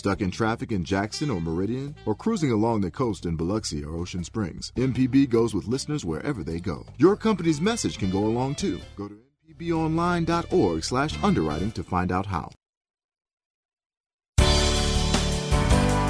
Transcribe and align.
Stuck 0.00 0.20
in 0.20 0.30
traffic 0.30 0.70
in 0.70 0.84
Jackson 0.84 1.28
or 1.28 1.40
Meridian, 1.40 1.92
or 2.06 2.14
cruising 2.14 2.52
along 2.52 2.82
the 2.82 2.90
coast 2.90 3.26
in 3.26 3.34
Biloxi 3.34 3.82
or 3.82 3.96
Ocean 3.96 4.22
Springs, 4.22 4.70
MPB 4.76 5.28
goes 5.28 5.56
with 5.56 5.66
listeners 5.66 6.04
wherever 6.04 6.44
they 6.44 6.60
go. 6.60 6.86
Your 6.98 7.16
company's 7.16 7.60
message 7.60 7.98
can 7.98 8.08
go 8.08 8.20
along 8.20 8.54
too. 8.54 8.80
Go 8.94 9.08
to 9.08 9.18
mpbonline.org 9.52 10.84
slash 10.84 11.20
underwriting 11.20 11.72
to 11.72 11.82
find 11.82 12.12
out 12.12 12.26
how. 12.26 12.48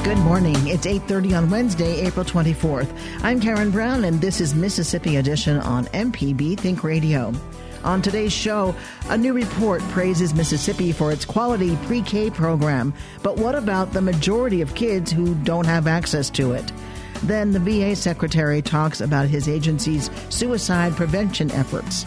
Good 0.04 0.18
morning. 0.18 0.56
It's 0.68 0.86
8:30 0.86 1.38
on 1.38 1.50
Wednesday, 1.50 2.02
April 2.02 2.26
24th. 2.26 2.92
I'm 3.22 3.40
Karen 3.40 3.70
Brown 3.70 4.04
and 4.04 4.20
this 4.20 4.42
is 4.42 4.54
Mississippi 4.54 5.16
Edition 5.16 5.60
on 5.60 5.86
MPB 5.86 6.58
Think 6.58 6.84
Radio. 6.84 7.32
On 7.84 8.02
today's 8.02 8.32
show, 8.32 8.74
a 9.08 9.16
new 9.16 9.32
report 9.32 9.80
praises 9.90 10.34
Mississippi 10.34 10.92
for 10.92 11.12
its 11.12 11.24
quality 11.24 11.76
pre 11.84 12.02
K 12.02 12.30
program. 12.30 12.92
But 13.22 13.36
what 13.38 13.54
about 13.54 13.92
the 13.92 14.00
majority 14.00 14.60
of 14.60 14.74
kids 14.74 15.12
who 15.12 15.34
don't 15.36 15.66
have 15.66 15.86
access 15.86 16.30
to 16.30 16.52
it? 16.52 16.72
Then 17.22 17.52
the 17.52 17.60
VA 17.60 17.96
secretary 17.96 18.62
talks 18.62 19.00
about 19.00 19.26
his 19.28 19.48
agency's 19.48 20.10
suicide 20.28 20.94
prevention 20.94 21.50
efforts. 21.52 22.04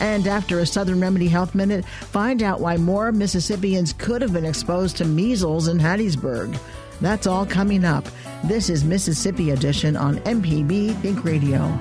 And 0.00 0.26
after 0.26 0.58
a 0.58 0.66
Southern 0.66 1.00
Remedy 1.00 1.28
Health 1.28 1.54
Minute, 1.54 1.84
find 1.84 2.42
out 2.42 2.60
why 2.60 2.76
more 2.76 3.12
Mississippians 3.12 3.92
could 3.92 4.22
have 4.22 4.32
been 4.32 4.46
exposed 4.46 4.96
to 4.96 5.04
measles 5.04 5.68
in 5.68 5.78
Hattiesburg. 5.78 6.58
That's 7.00 7.26
all 7.26 7.46
coming 7.46 7.84
up. 7.84 8.06
This 8.44 8.70
is 8.70 8.84
Mississippi 8.84 9.50
Edition 9.50 9.96
on 9.96 10.16
MPB 10.20 11.00
Think 11.00 11.24
Radio. 11.24 11.78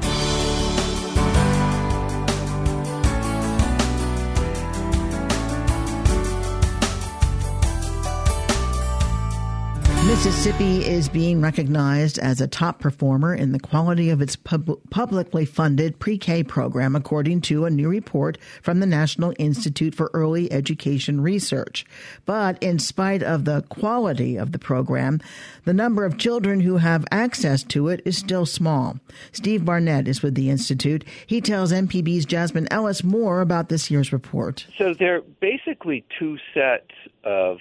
Mississippi 10.10 10.84
is 10.84 11.08
being 11.08 11.40
recognized 11.40 12.18
as 12.18 12.42
a 12.42 12.48
top 12.48 12.80
performer 12.80 13.36
in 13.36 13.52
the 13.52 13.60
quality 13.60 14.10
of 14.10 14.24
its 14.24 14.36
pub- 14.36 14.80
publicly 14.90 15.46
funded 15.46 16.00
pre 16.00 16.18
K 16.18 16.44
program, 16.44 16.96
according 16.96 17.42
to 17.42 17.66
a 17.66 17.70
new 17.70 17.88
report 17.88 18.40
from 18.64 18.80
the 18.80 18.88
National 18.88 19.36
Institute 19.38 19.94
for 19.94 20.10
Early 20.16 20.52
Education 20.52 21.22
Research. 21.22 21.86
But 22.26 22.62
in 22.62 22.80
spite 22.80 23.22
of 23.22 23.46
the 23.46 23.62
quality 23.70 24.36
of 24.36 24.52
the 24.52 24.58
program, 24.58 25.22
the 25.66 25.76
number 25.76 26.06
of 26.06 26.18
children 26.18 26.62
who 26.62 26.78
have 26.78 27.06
access 27.12 27.62
to 27.66 27.88
it 27.90 28.02
is 28.04 28.18
still 28.18 28.48
small. 28.48 29.00
Steve 29.32 29.64
Barnett 29.64 30.08
is 30.08 30.24
with 30.24 30.34
the 30.34 30.50
Institute. 30.50 31.06
He 31.28 31.40
tells 31.40 31.72
MPB's 31.72 32.26
Jasmine 32.26 32.68
Ellis 32.72 33.04
more 33.04 33.42
about 33.42 33.70
this 33.70 33.92
year's 33.92 34.12
report. 34.12 34.66
So 34.76 34.96
there 34.96 35.18
are 35.18 35.22
basically 35.40 36.04
two 36.18 36.40
sets 36.52 36.96
of 37.24 37.60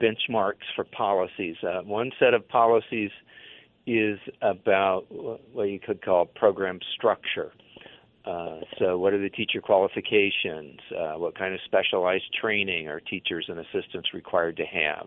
benchmarks 0.00 0.66
for 0.74 0.84
policies. 0.84 1.56
Uh, 1.62 1.82
one 1.82 2.10
set 2.18 2.34
of 2.34 2.48
policies 2.48 3.10
is 3.86 4.18
about 4.42 5.06
what 5.52 5.64
you 5.64 5.80
could 5.80 6.02
call 6.02 6.26
program 6.26 6.78
structure. 6.94 7.52
Uh, 8.24 8.60
so, 8.78 8.98
what 8.98 9.14
are 9.14 9.20
the 9.20 9.30
teacher 9.30 9.60
qualifications? 9.60 10.78
Uh, 10.94 11.14
what 11.14 11.38
kind 11.38 11.54
of 11.54 11.60
specialized 11.64 12.26
training 12.38 12.86
are 12.86 13.00
teachers 13.00 13.46
and 13.48 13.58
assistants 13.58 14.12
required 14.12 14.56
to 14.56 14.64
have? 14.66 15.06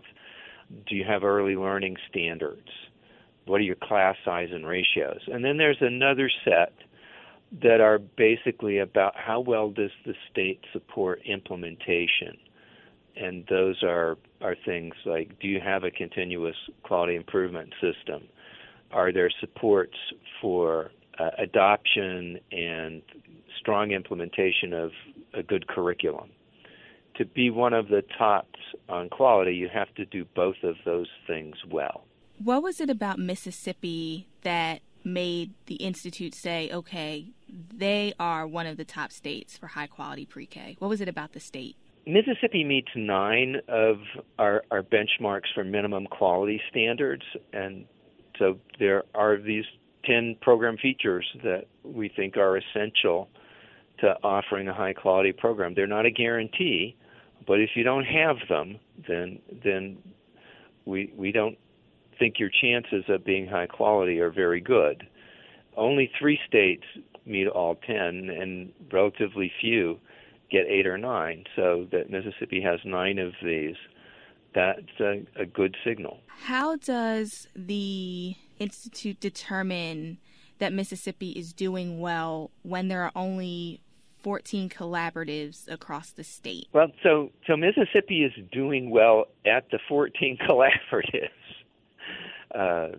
Do 0.88 0.96
you 0.96 1.04
have 1.04 1.22
early 1.22 1.54
learning 1.54 1.96
standards? 2.10 2.68
What 3.46 3.60
are 3.60 3.64
your 3.64 3.76
class 3.76 4.16
size 4.24 4.48
and 4.52 4.66
ratios? 4.66 5.20
And 5.28 5.44
then 5.44 5.56
there's 5.56 5.80
another 5.80 6.30
set 6.44 6.72
that 7.60 7.80
are 7.80 7.98
basically 7.98 8.78
about 8.78 9.14
how 9.14 9.40
well 9.40 9.70
does 9.70 9.90
the 10.06 10.14
state 10.30 10.60
support 10.72 11.20
implementation 11.24 12.38
and 13.16 13.44
those 13.48 13.82
are 13.82 14.16
are 14.40 14.56
things 14.64 14.94
like 15.04 15.38
do 15.40 15.48
you 15.48 15.60
have 15.60 15.84
a 15.84 15.90
continuous 15.90 16.56
quality 16.82 17.16
improvement 17.16 17.72
system? 17.80 18.28
Are 18.92 19.12
there 19.12 19.30
supports 19.40 19.96
for 20.40 20.90
uh, 21.18 21.30
adoption 21.38 22.38
and 22.50 23.02
strong 23.58 23.92
implementation 23.92 24.72
of 24.72 24.90
a 25.34 25.42
good 25.42 25.66
curriculum? 25.66 26.30
To 27.16 27.24
be 27.24 27.50
one 27.50 27.72
of 27.72 27.88
the 27.88 28.02
tops 28.18 28.58
on 28.88 29.08
quality, 29.08 29.54
you 29.54 29.68
have 29.72 29.94
to 29.96 30.04
do 30.06 30.24
both 30.34 30.56
of 30.62 30.76
those 30.84 31.08
things 31.26 31.56
well. 31.70 32.04
What 32.42 32.62
was 32.62 32.80
it 32.80 32.90
about 32.90 33.18
Mississippi 33.18 34.26
that 34.42 34.80
made 35.04 35.52
the 35.66 35.76
Institute 35.76 36.34
say, 36.34 36.70
okay, 36.72 37.26
they 37.48 38.14
are 38.18 38.46
one 38.46 38.66
of 38.66 38.76
the 38.76 38.84
top 38.84 39.12
states 39.12 39.56
for 39.56 39.68
high 39.68 39.86
quality 39.86 40.24
pre 40.24 40.46
K? 40.46 40.76
What 40.78 40.88
was 40.88 41.00
it 41.00 41.08
about 41.08 41.32
the 41.32 41.40
state? 41.40 41.76
Mississippi 42.06 42.64
meets 42.64 42.88
nine 42.96 43.56
of 43.68 43.96
our, 44.38 44.64
our 44.70 44.82
benchmarks 44.82 45.52
for 45.54 45.62
minimum 45.62 46.06
quality 46.06 46.60
standards, 46.70 47.22
and 47.52 47.84
so 48.38 48.58
there 48.78 49.04
are 49.14 49.36
these 49.36 49.64
10 50.04 50.36
program 50.40 50.76
features 50.78 51.24
that 51.44 51.66
we 51.84 52.08
think 52.08 52.36
are 52.36 52.56
essential 52.56 53.28
to 54.00 54.16
offering 54.24 54.66
a 54.66 54.74
high 54.74 54.92
quality 54.92 55.32
program. 55.32 55.74
They're 55.74 55.86
not 55.86 56.06
a 56.06 56.10
guarantee, 56.10 56.96
but 57.46 57.60
if 57.60 57.70
you 57.76 57.84
don't 57.84 58.04
have 58.04 58.36
them, 58.48 58.78
then 59.08 59.38
then 59.62 59.98
we 60.84 61.12
we 61.16 61.30
don't 61.30 61.56
think 62.18 62.38
your 62.38 62.50
chances 62.60 63.04
of 63.08 63.24
being 63.24 63.46
high 63.46 63.66
quality 63.66 64.18
are 64.18 64.30
very 64.30 64.60
good. 64.60 65.06
Only 65.76 66.10
three 66.18 66.38
states 66.48 66.84
meet 67.24 67.46
all 67.46 67.76
10, 67.76 67.96
and 67.96 68.72
relatively 68.90 69.52
few 69.60 70.00
get 70.52 70.66
eight 70.68 70.86
or 70.86 70.98
nine. 70.98 71.44
So 71.56 71.86
that 71.90 72.10
Mississippi 72.10 72.60
has 72.60 72.80
nine 72.84 73.18
of 73.18 73.32
these. 73.42 73.76
That's 74.54 75.00
a, 75.00 75.24
a 75.36 75.46
good 75.46 75.76
signal. 75.84 76.20
How 76.26 76.76
does 76.76 77.48
the 77.56 78.36
Institute 78.58 79.18
determine 79.18 80.18
that 80.58 80.72
Mississippi 80.72 81.30
is 81.30 81.52
doing 81.52 82.00
well 82.00 82.50
when 82.62 82.88
there 82.88 83.02
are 83.02 83.12
only 83.16 83.80
14 84.22 84.68
collaboratives 84.68 85.70
across 85.70 86.10
the 86.10 86.22
state? 86.22 86.68
Well, 86.72 86.88
so 87.02 87.30
so 87.46 87.56
Mississippi 87.56 88.24
is 88.24 88.32
doing 88.52 88.90
well 88.90 89.24
at 89.46 89.70
the 89.70 89.78
14 89.88 90.38
collaboratives. 90.48 91.28
Uh, 92.54 92.98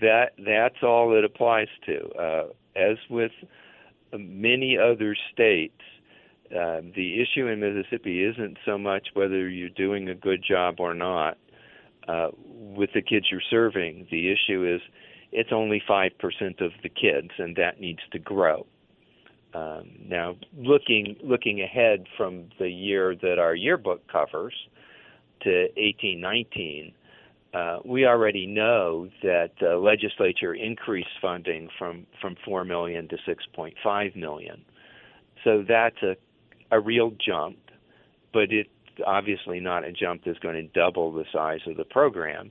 that 0.00 0.32
that's 0.44 0.82
all 0.82 1.16
it 1.16 1.24
applies 1.24 1.68
to. 1.86 2.08
Uh, 2.10 2.44
as 2.76 2.98
with 3.08 3.32
many 4.16 4.78
other 4.78 5.16
states, 5.32 5.80
uh, 6.54 6.80
the 6.94 7.20
issue 7.20 7.48
in 7.48 7.60
Mississippi 7.60 8.24
isn't 8.24 8.58
so 8.64 8.78
much 8.78 9.08
whether 9.14 9.48
you're 9.48 9.68
doing 9.70 10.08
a 10.08 10.14
good 10.14 10.42
job 10.46 10.76
or 10.78 10.94
not 10.94 11.36
uh, 12.06 12.28
with 12.38 12.90
the 12.94 13.02
kids 13.02 13.26
you're 13.30 13.40
serving. 13.50 14.06
The 14.10 14.30
issue 14.30 14.64
is 14.64 14.80
it's 15.32 15.50
only 15.52 15.82
5% 15.88 16.12
of 16.60 16.70
the 16.82 16.88
kids, 16.88 17.30
and 17.38 17.56
that 17.56 17.80
needs 17.80 18.00
to 18.12 18.18
grow. 18.18 18.66
Um, 19.52 19.90
now, 20.06 20.36
looking 20.56 21.16
looking 21.22 21.60
ahead 21.60 22.06
from 22.16 22.48
the 22.58 22.68
year 22.68 23.14
that 23.22 23.38
our 23.38 23.54
yearbook 23.54 24.06
covers 24.10 24.54
to 25.42 25.68
1819, 25.76 26.92
uh, 27.52 27.78
we 27.84 28.04
already 28.04 28.46
know 28.46 29.08
that 29.22 29.52
the 29.60 29.76
legislature 29.76 30.54
increased 30.54 31.16
funding 31.22 31.68
from 31.78 32.04
from 32.20 32.36
4 32.44 32.64
million 32.64 33.08
to 33.08 33.16
6.5 33.28 34.16
million. 34.16 34.64
So 35.44 35.64
that's 35.66 36.02
a 36.02 36.16
a 36.70 36.80
real 36.80 37.12
jump, 37.24 37.56
but 38.32 38.50
it's 38.50 38.68
obviously 39.06 39.60
not 39.60 39.84
a 39.84 39.92
jump 39.92 40.22
that's 40.24 40.38
going 40.38 40.54
to 40.54 40.80
double 40.80 41.12
the 41.12 41.24
size 41.32 41.60
of 41.66 41.76
the 41.76 41.84
program. 41.84 42.50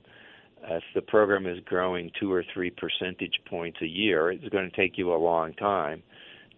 Uh, 0.62 0.76
if 0.76 0.82
the 0.94 1.02
program 1.02 1.46
is 1.46 1.58
growing 1.64 2.10
two 2.18 2.32
or 2.32 2.44
three 2.52 2.70
percentage 2.70 3.40
points 3.46 3.78
a 3.82 3.86
year, 3.86 4.30
it's 4.30 4.48
going 4.48 4.68
to 4.68 4.76
take 4.76 4.96
you 4.96 5.12
a 5.12 5.16
long 5.16 5.52
time 5.54 6.02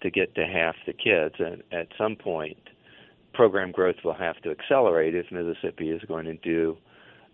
to 0.02 0.10
get 0.10 0.34
to 0.34 0.46
half 0.46 0.76
the 0.86 0.92
kids. 0.92 1.34
And 1.38 1.62
at 1.72 1.88
some 1.98 2.16
point, 2.16 2.58
program 3.34 3.72
growth 3.72 3.96
will 4.04 4.14
have 4.14 4.40
to 4.42 4.50
accelerate 4.50 5.14
if 5.14 5.26
Mississippi 5.30 5.90
is 5.90 6.02
going 6.06 6.26
to 6.26 6.34
do 6.34 6.76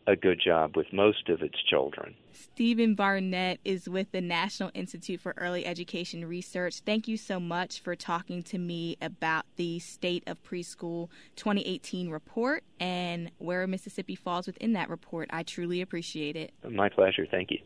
a 0.07 0.17
good 0.17 0.41
job 0.45 0.77
with 0.77 0.93
most 0.93 1.29
of 1.29 1.43
its 1.43 1.63
children. 1.63 2.15
Stephen 2.33 2.95
Barnett 2.95 3.61
is 3.65 3.89
with 3.89 4.11
the 4.13 4.21
National 4.21 4.71
Institute 4.75 5.21
for 5.21 5.35
Early 5.37 5.65
Education 5.65 6.25
Research. 6.25 6.81
Thank 6.81 7.07
you 7.07 7.17
so 7.17 7.39
much 7.39 7.81
for 7.81 7.95
talking 7.95 8.43
to 8.45 8.59
me 8.59 8.97
about 9.01 9.45
the 9.57 9.79
State 9.79 10.25
of 10.27 10.43
Preschool 10.43 11.09
2018 11.37 12.11
report 12.11 12.65
and 12.81 13.31
where 13.39 13.67
Mississippi 13.67 14.15
falls 14.15 14.47
within 14.47 14.73
that 14.73 14.89
report. 14.89 15.29
I 15.33 15.43
truly 15.43 15.81
appreciate 15.81 16.37
it. 16.37 16.53
My 16.69 16.89
pleasure. 16.89 17.27
Thank 17.31 17.51
you. 17.51 17.59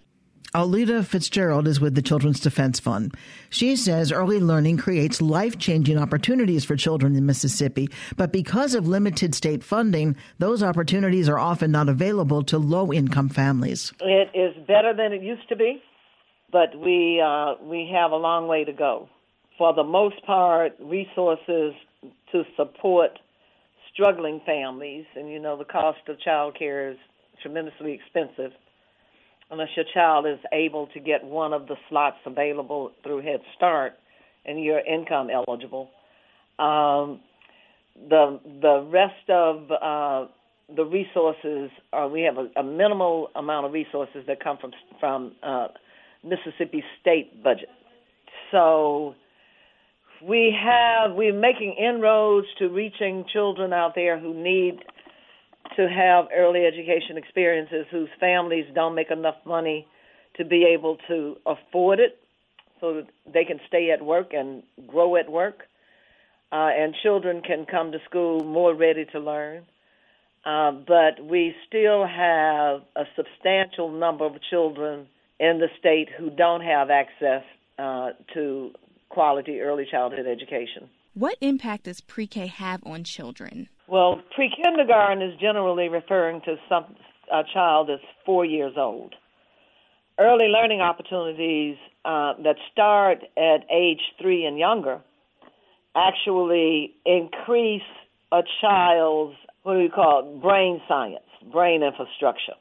Oleta 0.54 1.02
Fitzgerald 1.02 1.66
is 1.66 1.80
with 1.80 1.94
the 1.94 2.02
Children's 2.02 2.40
Defense 2.40 2.78
Fund. 2.78 3.14
She 3.50 3.76
says 3.76 4.12
early 4.12 4.38
learning 4.38 4.76
creates 4.78 5.20
life 5.20 5.58
changing 5.58 5.98
opportunities 5.98 6.64
for 6.64 6.76
children 6.76 7.16
in 7.16 7.26
Mississippi, 7.26 7.88
but 8.16 8.32
because 8.32 8.74
of 8.74 8.86
limited 8.86 9.34
state 9.34 9.64
funding, 9.64 10.16
those 10.38 10.62
opportunities 10.62 11.28
are 11.28 11.38
often 11.38 11.72
not 11.72 11.88
available 11.88 12.42
to 12.44 12.58
low 12.58 12.92
income 12.92 13.28
families. 13.28 13.92
It 14.00 14.30
is 14.34 14.54
better 14.66 14.94
than 14.94 15.12
it 15.12 15.22
used 15.22 15.48
to 15.48 15.56
be, 15.56 15.82
but 16.52 16.78
we, 16.78 17.20
uh, 17.20 17.54
we 17.62 17.90
have 17.92 18.12
a 18.12 18.16
long 18.16 18.46
way 18.46 18.64
to 18.64 18.72
go. 18.72 19.08
For 19.58 19.74
the 19.74 19.84
most 19.84 20.24
part, 20.24 20.72
resources 20.80 21.74
to 22.32 22.44
support 22.56 23.18
struggling 23.92 24.40
families, 24.46 25.06
and 25.16 25.30
you 25.30 25.38
know, 25.38 25.56
the 25.56 25.64
cost 25.64 26.08
of 26.08 26.20
child 26.20 26.56
care 26.58 26.90
is 26.90 26.98
tremendously 27.42 27.92
expensive 27.92 28.52
unless 29.50 29.68
your 29.76 29.84
child 29.94 30.26
is 30.26 30.38
able 30.52 30.88
to 30.88 31.00
get 31.00 31.24
one 31.24 31.52
of 31.52 31.66
the 31.66 31.76
slots 31.88 32.18
available 32.26 32.90
through 33.02 33.22
Head 33.22 33.40
Start 33.56 33.94
and 34.44 34.62
you're 34.62 34.80
income 34.80 35.28
eligible. 35.30 35.90
Um, 36.58 37.20
the 38.08 38.40
the 38.62 38.86
rest 38.90 39.28
of 39.28 39.70
uh, 39.70 40.30
the 40.74 40.84
resources 40.84 41.70
are 41.92 42.08
we 42.08 42.22
have 42.22 42.36
a, 42.38 42.60
a, 42.60 42.62
minimal 42.62 43.28
amount 43.34 43.66
of 43.66 43.72
resources 43.72 44.24
that 44.26 44.42
come 44.42 44.58
from 44.58 44.72
from 45.00 45.32
uh, 45.42 45.68
Mississippi 46.24 46.82
state 47.00 47.42
budget. 47.42 47.68
So 48.50 49.14
we 50.26 50.54
have 50.62 51.14
we're 51.14 51.38
making 51.38 51.74
inroads 51.78 52.46
to 52.58 52.68
reaching 52.68 53.24
children 53.32 53.72
out 53.72 53.94
there 53.94 54.18
who 54.18 54.34
need 54.34 54.80
to 55.76 55.88
have 55.88 56.26
early 56.34 56.64
education 56.64 57.16
experiences 57.16 57.86
whose 57.90 58.08
families 58.18 58.66
don't 58.74 58.94
make 58.94 59.10
enough 59.10 59.36
money 59.44 59.86
to 60.36 60.44
be 60.44 60.64
able 60.64 60.96
to 61.08 61.36
afford 61.46 62.00
it 62.00 62.18
so 62.80 62.94
that 62.94 63.06
they 63.32 63.44
can 63.44 63.58
stay 63.68 63.90
at 63.90 64.04
work 64.04 64.32
and 64.32 64.62
grow 64.86 65.16
at 65.16 65.30
work 65.30 65.62
uh, 66.52 66.68
and 66.72 66.94
children 67.02 67.42
can 67.42 67.66
come 67.66 67.92
to 67.92 67.98
school 68.08 68.44
more 68.44 68.74
ready 68.74 69.04
to 69.12 69.18
learn 69.18 69.64
uh, 70.46 70.70
but 70.70 71.24
we 71.24 71.54
still 71.66 72.06
have 72.06 72.82
a 72.94 73.04
substantial 73.16 73.90
number 73.90 74.24
of 74.24 74.34
children 74.48 75.08
in 75.40 75.58
the 75.58 75.66
state 75.78 76.08
who 76.16 76.30
don't 76.30 76.60
have 76.60 76.88
access 76.88 77.42
uh, 77.78 78.10
to 78.32 78.70
quality 79.08 79.60
early 79.60 79.86
childhood 79.90 80.26
education. 80.26 80.88
What 81.14 81.36
impact 81.40 81.84
does 81.84 82.00
pre 82.00 82.28
K 82.28 82.46
have 82.46 82.80
on 82.86 83.02
children? 83.02 83.68
Well, 83.88 84.20
pre 84.34 84.50
kindergarten 84.50 85.22
is 85.22 85.38
generally 85.40 85.88
referring 85.88 86.40
to 86.42 86.56
some 86.68 86.96
a 87.32 87.42
child 87.52 87.88
that's 87.88 88.02
four 88.24 88.44
years 88.44 88.74
old. 88.76 89.14
Early 90.18 90.46
learning 90.46 90.80
opportunities 90.80 91.76
uh, 92.04 92.34
that 92.42 92.56
start 92.72 93.18
at 93.36 93.66
age 93.70 94.00
three 94.20 94.44
and 94.44 94.58
younger 94.58 95.00
actually 95.94 96.94
increase 97.04 97.82
a 98.32 98.42
child's 98.60 99.36
what 99.62 99.74
do 99.74 99.80
we 99.80 99.88
call 99.88 100.20
it, 100.20 100.40
brain 100.40 100.80
science, 100.86 101.24
brain 101.52 101.82
infrastructure. 101.82 102.54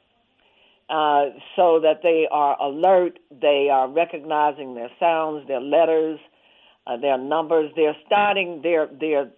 Uh, 0.90 1.26
so 1.54 1.80
that 1.80 2.00
they 2.02 2.26
are 2.30 2.60
alert, 2.60 3.18
they 3.30 3.68
are 3.72 3.88
recognizing 3.88 4.74
their 4.74 4.90
sounds, 4.98 5.46
their 5.46 5.60
letters, 5.60 6.18
uh, 6.86 6.96
their 6.96 7.16
numbers. 7.18 7.70
They're 7.76 7.96
starting 8.06 8.60
their 8.62 8.88
their 8.88 9.30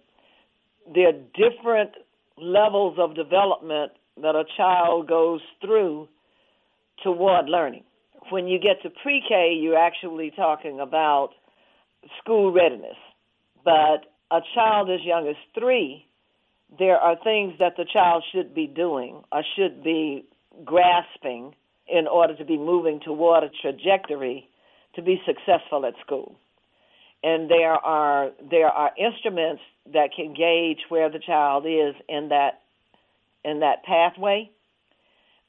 their 0.93 1.11
different 1.11 1.91
levels 2.37 2.97
of 2.99 3.15
development 3.15 3.91
that 4.21 4.35
a 4.35 4.43
child 4.57 5.07
goes 5.07 5.41
through 5.61 6.07
toward 7.03 7.47
learning. 7.47 7.83
When 8.29 8.47
you 8.47 8.59
get 8.59 8.81
to 8.83 8.89
pre-K, 8.89 9.57
you're 9.61 9.77
actually 9.77 10.31
talking 10.35 10.79
about 10.79 11.29
school 12.21 12.51
readiness. 12.51 12.97
But 13.63 14.05
a 14.31 14.41
child 14.53 14.89
as 14.89 14.99
young 15.03 15.27
as 15.27 15.35
three, 15.57 16.05
there 16.77 16.97
are 16.97 17.15
things 17.23 17.53
that 17.59 17.77
the 17.77 17.85
child 17.91 18.23
should 18.31 18.53
be 18.53 18.67
doing 18.67 19.23
or 19.31 19.43
should 19.55 19.83
be 19.83 20.25
grasping 20.63 21.55
in 21.87 22.07
order 22.07 22.35
to 22.35 22.45
be 22.45 22.57
moving 22.57 22.99
toward 23.03 23.43
a 23.43 23.49
trajectory 23.61 24.47
to 24.95 25.01
be 25.01 25.21
successful 25.25 25.85
at 25.85 25.93
school 26.05 26.35
and 27.23 27.49
there 27.49 27.73
are 27.73 28.31
there 28.49 28.69
are 28.69 28.91
instruments 28.97 29.61
that 29.93 30.09
can 30.15 30.33
gauge 30.33 30.79
where 30.89 31.09
the 31.09 31.19
child 31.19 31.65
is 31.65 31.95
in 32.07 32.29
that 32.29 32.61
in 33.43 33.59
that 33.61 33.83
pathway. 33.83 34.49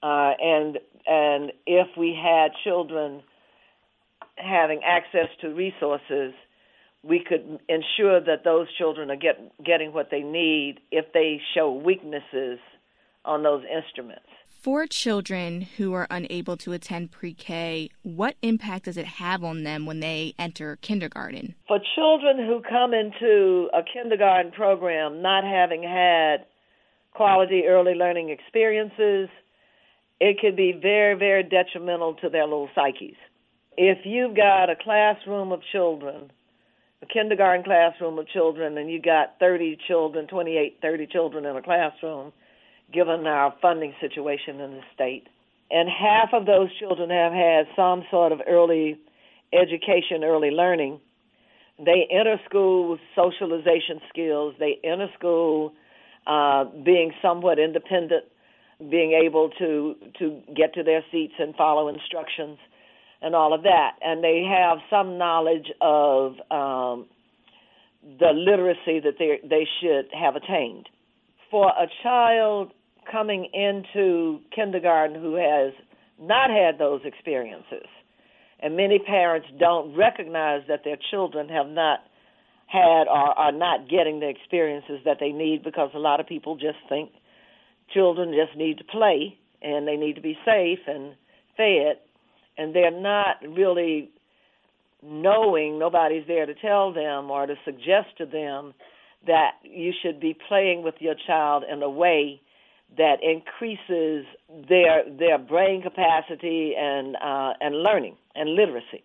Uh, 0.02 0.32
and 0.40 0.78
and 1.06 1.52
if 1.66 1.88
we 1.96 2.18
had 2.20 2.52
children 2.64 3.22
having 4.36 4.80
access 4.84 5.28
to 5.40 5.48
resources 5.48 6.32
we 7.02 7.18
could 7.26 7.60
ensure 7.68 8.20
that 8.20 8.44
those 8.44 8.66
children 8.76 9.10
are 9.10 9.16
get, 9.16 9.38
getting 9.64 9.92
what 9.92 10.08
they 10.10 10.20
need 10.20 10.80
if 10.90 11.06
they 11.12 11.40
show 11.54 11.72
weaknesses 11.72 12.58
on 13.24 13.42
those 13.42 13.62
instruments 13.64 14.26
for 14.60 14.86
children 14.86 15.62
who 15.62 15.94
are 15.94 16.06
unable 16.10 16.56
to 16.58 16.72
attend 16.72 17.10
pre 17.10 17.32
K, 17.32 17.90
what 18.02 18.36
impact 18.42 18.84
does 18.84 18.96
it 18.96 19.06
have 19.06 19.42
on 19.42 19.62
them 19.62 19.86
when 19.86 20.00
they 20.00 20.34
enter 20.38 20.76
kindergarten? 20.76 21.54
For 21.66 21.78
children 21.94 22.36
who 22.36 22.62
come 22.68 22.92
into 22.92 23.68
a 23.72 23.82
kindergarten 23.82 24.52
program 24.52 25.22
not 25.22 25.44
having 25.44 25.82
had 25.82 26.46
quality 27.12 27.64
early 27.66 27.94
learning 27.94 28.30
experiences, 28.30 29.28
it 30.20 30.38
could 30.40 30.56
be 30.56 30.78
very, 30.80 31.18
very 31.18 31.42
detrimental 31.42 32.14
to 32.14 32.28
their 32.28 32.44
little 32.44 32.68
psyches. 32.74 33.16
If 33.76 33.98
you've 34.04 34.36
got 34.36 34.68
a 34.68 34.76
classroom 34.76 35.52
of 35.52 35.60
children, 35.72 36.30
a 37.02 37.06
kindergarten 37.06 37.64
classroom 37.64 38.18
of 38.18 38.28
children, 38.28 38.76
and 38.76 38.90
you've 38.90 39.04
got 39.04 39.38
30 39.40 39.78
children, 39.88 40.26
28, 40.26 40.78
30 40.82 41.06
children 41.06 41.46
in 41.46 41.56
a 41.56 41.62
classroom, 41.62 42.32
given 42.92 43.26
our 43.26 43.54
funding 43.60 43.94
situation 44.00 44.60
in 44.60 44.72
the 44.72 44.82
state. 44.94 45.26
And 45.70 45.88
half 45.88 46.30
of 46.32 46.46
those 46.46 46.68
children 46.78 47.10
have 47.10 47.32
had 47.32 47.66
some 47.76 48.04
sort 48.10 48.32
of 48.32 48.40
early 48.48 48.98
education, 49.52 50.24
early 50.24 50.50
learning. 50.50 51.00
They 51.78 52.08
enter 52.10 52.40
school 52.48 52.90
with 52.90 53.00
socialization 53.14 54.00
skills. 54.08 54.54
They 54.58 54.78
enter 54.84 55.08
school 55.16 55.72
uh, 56.26 56.64
being 56.84 57.12
somewhat 57.22 57.58
independent, 57.58 58.24
being 58.78 59.12
able 59.12 59.50
to 59.58 59.94
to 60.18 60.42
get 60.54 60.74
to 60.74 60.82
their 60.82 61.04
seats 61.10 61.34
and 61.38 61.54
follow 61.54 61.88
instructions, 61.88 62.58
and 63.22 63.34
all 63.34 63.54
of 63.54 63.62
that. 63.62 63.92
And 64.02 64.22
they 64.22 64.42
have 64.42 64.78
some 64.90 65.16
knowledge 65.18 65.70
of 65.80 66.32
um, 66.50 67.06
the 68.18 68.32
literacy 68.34 69.00
that 69.00 69.14
they 69.18 69.40
they 69.48 69.66
should 69.80 70.08
have 70.12 70.36
attained. 70.36 70.88
For 71.50 71.68
a 71.68 71.86
child 72.02 72.72
coming 73.10 73.48
into 73.52 74.40
kindergarten 74.54 75.20
who 75.20 75.34
has 75.34 75.72
not 76.20 76.50
had 76.50 76.78
those 76.78 77.00
experiences. 77.04 77.86
And 78.60 78.76
many 78.76 78.98
parents 78.98 79.48
don't 79.58 79.96
recognize 79.96 80.62
that 80.68 80.84
their 80.84 80.98
children 81.10 81.48
have 81.48 81.68
not 81.68 82.00
had 82.66 83.08
or 83.08 83.38
are 83.38 83.52
not 83.52 83.88
getting 83.88 84.20
the 84.20 84.28
experiences 84.28 85.00
that 85.04 85.16
they 85.18 85.32
need 85.32 85.62
because 85.64 85.90
a 85.94 85.98
lot 85.98 86.20
of 86.20 86.26
people 86.26 86.54
just 86.56 86.78
think 86.88 87.10
children 87.92 88.32
just 88.32 88.56
need 88.56 88.78
to 88.78 88.84
play 88.84 89.36
and 89.62 89.88
they 89.88 89.96
need 89.96 90.14
to 90.14 90.20
be 90.20 90.38
safe 90.44 90.78
and 90.86 91.14
fed 91.56 91.98
and 92.56 92.74
they're 92.74 92.90
not 92.90 93.36
really 93.42 94.10
knowing 95.02 95.78
nobody's 95.78 96.26
there 96.28 96.46
to 96.46 96.54
tell 96.54 96.92
them 96.92 97.30
or 97.30 97.46
to 97.46 97.54
suggest 97.64 98.08
to 98.18 98.26
them 98.26 98.74
that 99.26 99.52
you 99.64 99.92
should 100.02 100.20
be 100.20 100.36
playing 100.48 100.82
with 100.82 100.94
your 101.00 101.14
child 101.26 101.64
in 101.70 101.82
a 101.82 101.90
way 101.90 102.40
that 102.96 103.22
increases 103.22 104.26
their 104.68 105.04
their 105.18 105.38
brain 105.38 105.82
capacity 105.82 106.74
and 106.78 107.16
uh, 107.16 107.52
and 107.60 107.82
learning 107.82 108.16
and 108.34 108.54
literacy. 108.54 109.04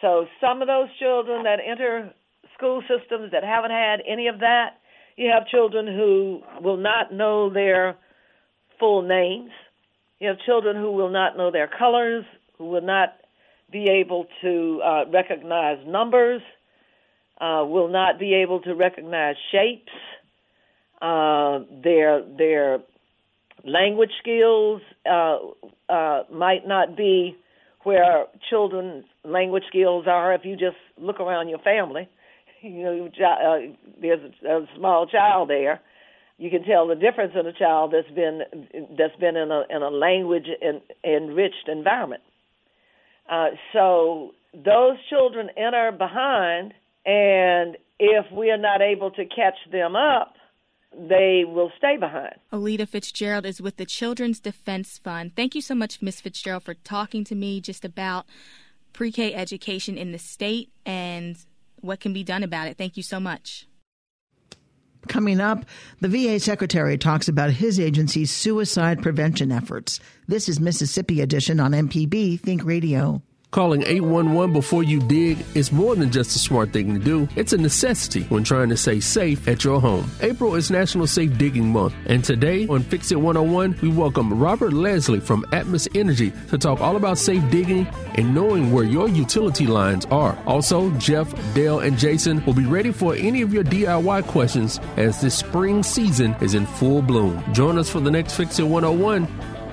So 0.00 0.26
some 0.40 0.62
of 0.62 0.68
those 0.68 0.88
children 0.98 1.44
that 1.44 1.58
enter 1.64 2.12
school 2.56 2.82
systems 2.82 3.32
that 3.32 3.44
haven't 3.44 3.70
had 3.70 4.00
any 4.06 4.28
of 4.28 4.40
that, 4.40 4.78
you 5.16 5.30
have 5.30 5.46
children 5.46 5.86
who 5.86 6.42
will 6.60 6.76
not 6.76 7.12
know 7.12 7.50
their 7.52 7.96
full 8.78 9.02
names. 9.02 9.50
You 10.18 10.28
have 10.28 10.38
children 10.46 10.76
who 10.76 10.92
will 10.92 11.10
not 11.10 11.36
know 11.36 11.50
their 11.50 11.68
colors, 11.68 12.24
who 12.58 12.66
will 12.66 12.82
not 12.82 13.14
be 13.70 13.88
able 13.88 14.26
to 14.42 14.80
uh, 14.84 15.04
recognize 15.10 15.78
numbers, 15.86 16.42
uh, 17.40 17.64
will 17.66 17.88
not 17.88 18.18
be 18.18 18.34
able 18.34 18.60
to 18.60 18.74
recognize 18.74 19.36
shapes 19.50 19.92
uh, 21.02 21.58
their 21.82 22.22
their 22.38 22.78
language 23.64 24.12
skills 24.20 24.80
uh, 25.04 25.38
uh, 25.88 26.22
might 26.32 26.66
not 26.66 26.96
be 26.96 27.36
where 27.82 28.26
children's 28.48 29.04
language 29.24 29.64
skills 29.68 30.06
are. 30.06 30.32
If 30.32 30.44
you 30.44 30.54
just 30.54 30.76
look 30.96 31.18
around 31.18 31.48
your 31.48 31.58
family, 31.58 32.08
you 32.62 32.84
know 32.84 33.06
uh, 33.06 33.74
there's 34.00 34.32
a, 34.44 34.48
a 34.48 34.66
small 34.76 35.06
child 35.06 35.50
there. 35.50 35.80
You 36.38 36.50
can 36.50 36.64
tell 36.64 36.86
the 36.86 36.94
difference 36.94 37.32
in 37.38 37.46
a 37.46 37.52
child 37.52 37.92
that's 37.92 38.14
been 38.14 38.42
that's 38.96 39.16
been 39.16 39.36
in 39.36 39.50
a 39.50 39.64
in 39.70 39.82
a 39.82 39.90
language 39.90 40.46
in, 40.60 40.80
enriched 41.04 41.68
environment. 41.68 42.22
Uh, 43.28 43.48
so 43.72 44.32
those 44.54 44.96
children 45.10 45.48
enter 45.56 45.90
behind, 45.92 46.74
and 47.04 47.76
if 47.98 48.30
we 48.32 48.50
are 48.50 48.58
not 48.58 48.80
able 48.82 49.10
to 49.12 49.24
catch 49.24 49.58
them 49.70 49.96
up, 49.96 50.34
they 50.96 51.44
will 51.46 51.70
stay 51.78 51.96
behind. 51.96 52.34
Oleta 52.52 52.86
Fitzgerald 52.86 53.46
is 53.46 53.60
with 53.60 53.76
the 53.76 53.86
Children's 53.86 54.40
Defense 54.40 54.98
Fund. 54.98 55.32
Thank 55.34 55.54
you 55.54 55.60
so 55.60 55.74
much, 55.74 56.02
Ms. 56.02 56.20
Fitzgerald, 56.20 56.64
for 56.64 56.74
talking 56.74 57.24
to 57.24 57.34
me 57.34 57.60
just 57.60 57.84
about 57.84 58.26
pre 58.92 59.10
K 59.10 59.34
education 59.34 59.96
in 59.96 60.12
the 60.12 60.18
state 60.18 60.70
and 60.84 61.36
what 61.80 62.00
can 62.00 62.12
be 62.12 62.24
done 62.24 62.42
about 62.42 62.68
it. 62.68 62.76
Thank 62.76 62.96
you 62.96 63.02
so 63.02 63.18
much. 63.18 63.66
Coming 65.08 65.40
up, 65.40 65.64
the 66.00 66.08
VA 66.08 66.38
Secretary 66.38 66.96
talks 66.96 67.26
about 67.26 67.50
his 67.50 67.80
agency's 67.80 68.30
suicide 68.30 69.02
prevention 69.02 69.50
efforts. 69.50 69.98
This 70.28 70.48
is 70.48 70.60
Mississippi 70.60 71.20
Edition 71.20 71.58
on 71.58 71.72
MPB 71.72 72.38
Think 72.38 72.64
Radio. 72.64 73.20
Calling 73.52 73.82
811 73.82 74.54
before 74.54 74.82
you 74.82 74.98
dig 74.98 75.44
is 75.54 75.72
more 75.72 75.94
than 75.94 76.10
just 76.10 76.34
a 76.34 76.38
smart 76.38 76.72
thing 76.72 76.94
to 76.94 76.98
do. 76.98 77.28
It's 77.36 77.52
a 77.52 77.58
necessity 77.58 78.22
when 78.30 78.44
trying 78.44 78.70
to 78.70 78.78
stay 78.78 78.98
safe 78.98 79.46
at 79.46 79.62
your 79.62 79.78
home. 79.78 80.10
April 80.22 80.54
is 80.54 80.70
National 80.70 81.06
Safe 81.06 81.36
Digging 81.36 81.70
Month, 81.70 81.92
and 82.06 82.24
today 82.24 82.66
on 82.68 82.82
Fix 82.82 83.12
It 83.12 83.20
101, 83.20 83.78
we 83.82 83.90
welcome 83.90 84.40
Robert 84.40 84.72
Leslie 84.72 85.20
from 85.20 85.44
Atmos 85.52 85.86
Energy 85.94 86.32
to 86.48 86.56
talk 86.56 86.80
all 86.80 86.96
about 86.96 87.18
safe 87.18 87.42
digging 87.50 87.86
and 88.14 88.34
knowing 88.34 88.72
where 88.72 88.84
your 88.84 89.06
utility 89.06 89.66
lines 89.66 90.06
are. 90.06 90.34
Also, 90.46 90.90
Jeff, 90.92 91.30
Dale, 91.52 91.80
and 91.80 91.98
Jason 91.98 92.42
will 92.46 92.54
be 92.54 92.64
ready 92.64 92.90
for 92.90 93.14
any 93.16 93.42
of 93.42 93.52
your 93.52 93.64
DIY 93.64 94.26
questions 94.28 94.80
as 94.96 95.20
this 95.20 95.34
spring 95.34 95.82
season 95.82 96.34
is 96.40 96.54
in 96.54 96.64
full 96.64 97.02
bloom. 97.02 97.44
Join 97.52 97.76
us 97.76 97.90
for 97.90 98.00
the 98.00 98.10
next 98.10 98.34
Fix 98.34 98.58
It 98.58 98.62
101 98.62 99.28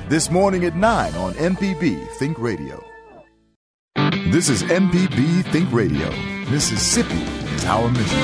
this 0.10 0.30
morning 0.30 0.66
at 0.66 0.76
9 0.76 1.16
on 1.16 1.34
MPB 1.36 2.06
Think 2.18 2.38
Radio. 2.40 2.89
This 4.32 4.48
is 4.48 4.62
MPB 4.62 5.44
Think 5.52 5.72
Radio. 5.72 6.08
Mississippi 6.52 7.16
is 7.56 7.66
our 7.66 7.90
mission. 7.90 8.20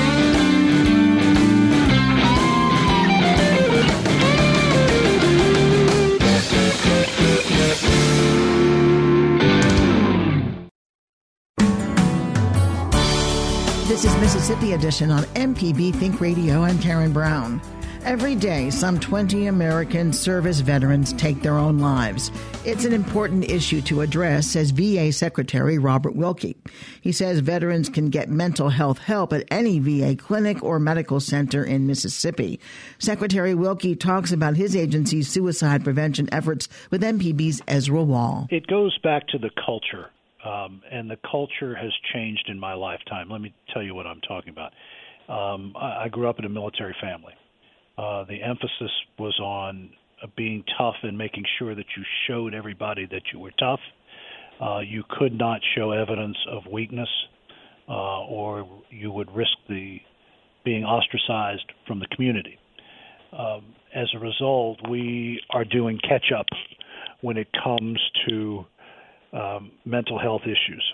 This 13.88 14.04
is 14.04 14.16
Mississippi 14.20 14.74
Edition 14.74 15.10
on 15.10 15.24
MPB 15.34 15.92
Think 15.96 16.20
Radio. 16.20 16.62
I'm 16.62 16.78
Karen 16.78 17.12
Brown. 17.12 17.60
Every 18.06 18.36
day, 18.36 18.70
some 18.70 19.00
20 19.00 19.48
American 19.48 20.12
service 20.12 20.60
veterans 20.60 21.12
take 21.14 21.42
their 21.42 21.58
own 21.58 21.80
lives. 21.80 22.30
It's 22.64 22.84
an 22.84 22.92
important 22.92 23.50
issue 23.50 23.80
to 23.82 24.02
address, 24.02 24.46
says 24.46 24.70
VA 24.70 25.10
Secretary 25.10 25.76
Robert 25.76 26.14
Wilkie. 26.14 26.56
He 27.00 27.10
says 27.10 27.40
veterans 27.40 27.88
can 27.88 28.10
get 28.10 28.28
mental 28.28 28.68
health 28.68 28.98
help 28.98 29.32
at 29.32 29.44
any 29.50 29.80
VA 29.80 30.14
clinic 30.14 30.62
or 30.62 30.78
medical 30.78 31.18
center 31.18 31.64
in 31.64 31.88
Mississippi. 31.88 32.60
Secretary 33.00 33.56
Wilkie 33.56 33.96
talks 33.96 34.30
about 34.30 34.54
his 34.54 34.76
agency's 34.76 35.26
suicide 35.28 35.82
prevention 35.82 36.28
efforts 36.30 36.68
with 36.92 37.02
MPB's 37.02 37.60
Ezra 37.66 38.04
Wall. 38.04 38.46
It 38.50 38.68
goes 38.68 38.96
back 38.98 39.26
to 39.28 39.38
the 39.38 39.50
culture, 39.66 40.10
um, 40.44 40.80
and 40.92 41.10
the 41.10 41.18
culture 41.28 41.74
has 41.74 41.92
changed 42.14 42.44
in 42.46 42.60
my 42.60 42.74
lifetime. 42.74 43.28
Let 43.28 43.40
me 43.40 43.52
tell 43.74 43.82
you 43.82 43.96
what 43.96 44.06
I'm 44.06 44.20
talking 44.20 44.50
about. 44.50 44.72
Um, 45.28 45.74
I, 45.74 46.04
I 46.04 46.08
grew 46.08 46.28
up 46.28 46.38
in 46.38 46.44
a 46.44 46.48
military 46.48 46.94
family. 47.00 47.32
Uh, 47.98 48.24
the 48.24 48.42
emphasis 48.42 48.90
was 49.18 49.38
on 49.40 49.90
uh, 50.22 50.26
being 50.36 50.62
tough 50.78 50.96
and 51.02 51.16
making 51.16 51.44
sure 51.58 51.74
that 51.74 51.86
you 51.96 52.02
showed 52.26 52.54
everybody 52.54 53.06
that 53.06 53.22
you 53.32 53.38
were 53.38 53.52
tough. 53.58 53.80
Uh, 54.60 54.80
you 54.80 55.02
could 55.18 55.32
not 55.32 55.60
show 55.74 55.92
evidence 55.92 56.36
of 56.50 56.62
weakness, 56.70 57.08
uh, 57.88 58.24
or 58.24 58.66
you 58.90 59.10
would 59.10 59.30
risk 59.34 59.52
the 59.68 59.98
being 60.64 60.84
ostracized 60.84 61.72
from 61.86 62.00
the 62.00 62.06
community. 62.08 62.58
Um, 63.32 63.74
as 63.94 64.08
a 64.14 64.18
result, 64.18 64.78
we 64.88 65.40
are 65.50 65.64
doing 65.64 65.98
catch 66.06 66.32
up 66.36 66.46
when 67.20 67.36
it 67.36 67.48
comes 67.62 67.98
to 68.28 68.64
um, 69.32 69.72
mental 69.84 70.18
health 70.18 70.42
issues. 70.42 70.84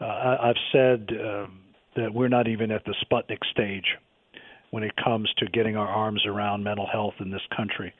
Uh, 0.00 0.04
I, 0.04 0.46
have 0.46 0.56
said 0.72 1.08
um, 1.20 1.60
that 1.96 2.12
we're 2.12 2.28
not 2.28 2.46
even 2.46 2.70
at 2.70 2.84
the 2.84 2.94
Sputnik 3.04 3.38
stage 3.50 3.84
when 4.70 4.82
it 4.82 4.92
comes 5.02 5.32
to 5.38 5.46
getting 5.46 5.76
our 5.76 5.88
arms 5.88 6.24
around 6.26 6.62
mental 6.62 6.86
health 6.86 7.14
in 7.20 7.30
this 7.30 7.42
country, 7.56 7.92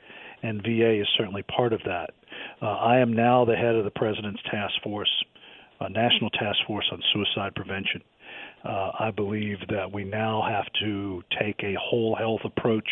and 0.43 0.61
VA 0.61 1.01
is 1.01 1.07
certainly 1.17 1.43
part 1.43 1.73
of 1.73 1.81
that. 1.85 2.11
Uh, 2.61 2.75
I 2.75 2.99
am 2.99 3.13
now 3.13 3.45
the 3.45 3.55
head 3.55 3.75
of 3.75 3.83
the 3.83 3.91
President's 3.91 4.41
Task 4.49 4.73
Force, 4.83 5.11
uh, 5.81 5.87
National 5.87 6.29
Task 6.31 6.59
Force 6.67 6.85
on 6.91 7.01
Suicide 7.13 7.55
Prevention. 7.55 8.01
Uh, 8.63 8.91
I 8.99 9.11
believe 9.11 9.57
that 9.69 9.91
we 9.91 10.03
now 10.03 10.43
have 10.47 10.65
to 10.81 11.23
take 11.39 11.61
a 11.63 11.75
whole 11.79 12.15
health 12.15 12.41
approach 12.43 12.87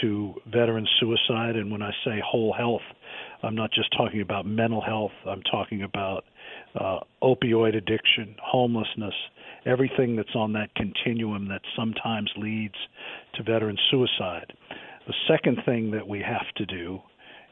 to 0.00 0.34
veteran 0.46 0.86
suicide, 1.00 1.56
and 1.56 1.70
when 1.70 1.82
I 1.82 1.90
say 2.04 2.22
whole 2.24 2.52
health, 2.52 2.82
I'm 3.42 3.54
not 3.54 3.70
just 3.72 3.92
talking 3.96 4.20
about 4.20 4.46
mental 4.46 4.80
health. 4.80 5.12
I'm 5.26 5.42
talking 5.42 5.82
about 5.82 6.24
uh, 6.78 7.00
opioid 7.22 7.76
addiction, 7.76 8.34
homelessness, 8.42 9.14
everything 9.66 10.16
that's 10.16 10.34
on 10.34 10.52
that 10.52 10.74
continuum 10.74 11.48
that 11.48 11.62
sometimes 11.76 12.30
leads 12.36 12.74
to 13.34 13.42
veteran 13.42 13.78
suicide. 13.90 14.52
The 15.06 15.14
second 15.28 15.58
thing 15.64 15.90
that 15.92 16.06
we 16.06 16.20
have 16.20 16.52
to 16.56 16.66
do 16.66 17.00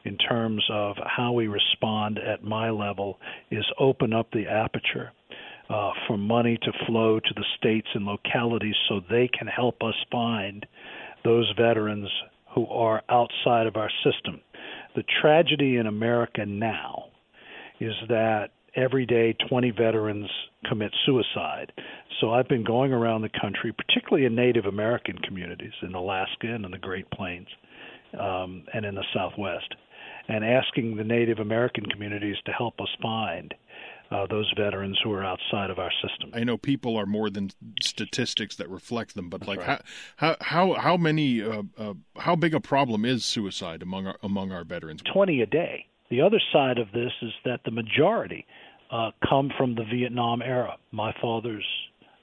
in 0.05 0.17
terms 0.19 0.65
of 0.71 0.97
how 1.05 1.33
we 1.33 1.47
respond 1.47 2.19
at 2.19 2.43
my 2.43 2.71
level 2.71 3.19
is 3.51 3.65
open 3.79 4.13
up 4.13 4.31
the 4.33 4.47
aperture 4.47 5.13
uh, 5.71 5.91
for 6.07 6.17
money 6.17 6.59
to 6.63 6.87
flow 6.87 7.21
to 7.21 7.35
the 7.35 7.45
states 7.57 7.89
and 7.95 8.05
localities 8.05 8.75
so 8.89 9.01
they 9.11 9.29
can 9.29 9.47
help 9.47 9.83
us 9.83 9.95
find 10.11 10.67
those 11.25 11.53
veterans 11.57 12.09
who 12.55 12.67
are 12.67 13.03
outside 13.09 13.67
of 13.67 13.77
our 13.77 13.91
system. 14.05 14.41
The 14.97 15.05
tragedy 15.21 15.77
in 15.77 15.87
America 15.87 16.45
now 16.45 17.05
is 17.81 17.95
that 18.09 18.51
every 18.77 19.07
day 19.07 19.35
20 19.49 19.71
veterans 19.71 20.29
commit 20.69 20.93
suicide. 21.05 21.73
So 22.21 22.33
I've 22.33 22.49
been 22.49 22.65
going 22.65 22.93
around 22.93 23.23
the 23.23 23.31
country, 23.41 23.73
particularly 23.73 24.27
in 24.27 24.35
Native 24.35 24.67
American 24.67 25.19
communities 25.19 25.73
in 25.83 25.95
Alaska 25.95 26.47
and 26.47 26.65
in 26.65 26.71
the 26.71 26.79
Great 26.79 27.11
Plains 27.11 27.49
um, 28.19 28.65
and 28.73 28.85
in 28.85 28.95
the 28.95 29.05
Southwest, 29.15 29.75
and 30.29 30.45
asking 30.45 30.97
the 30.97 31.05
Native 31.05 31.39
American 31.39 31.85
communities 31.87 32.37
to 32.47 32.53
help 32.53 32.81
us 32.81 32.89
find 33.01 33.55
uh, 34.11 34.27
those 34.27 34.53
veterans 34.57 34.99
who 35.03 35.11
are 35.13 35.25
outside 35.25 35.71
of 35.71 35.79
our 35.79 35.91
system. 36.07 36.31
I 36.35 36.45
know 36.45 36.59
people 36.59 36.97
are 36.97 37.07
more 37.07 37.31
than 37.31 37.51
statistics 37.83 38.57
that 38.57 38.69
reflect 38.69 39.15
them, 39.15 39.31
but 39.31 39.41
That's 39.41 39.49
like 39.49 39.67
right. 39.67 39.83
how 40.17 40.37
how 40.41 40.75
how 40.75 40.97
many 40.97 41.43
uh, 41.43 41.63
uh, 41.79 41.95
how 42.19 42.37
big 42.37 42.55
a 42.55 42.61
problem 42.61 43.05
is 43.05 43.25
suicide 43.25 43.83
among 43.83 44.07
our, 44.07 44.19
among 44.23 44.53
our 44.53 44.65
veterans? 44.65 45.01
Twenty 45.03 45.41
a 45.41 45.47
day. 45.47 45.87
The 46.13 46.21
other 46.21 46.43
side 46.53 46.77
of 46.77 46.93
this 46.93 47.11
is 47.23 47.33
that 47.47 47.61
the 47.65 47.71
majority 47.71 48.45
uh, 48.91 49.13
come 49.27 49.51
from 49.57 49.75
the 49.75 49.85
Vietnam 49.85 50.43
era. 50.43 50.77
My 50.91 51.15
father's 51.23 51.65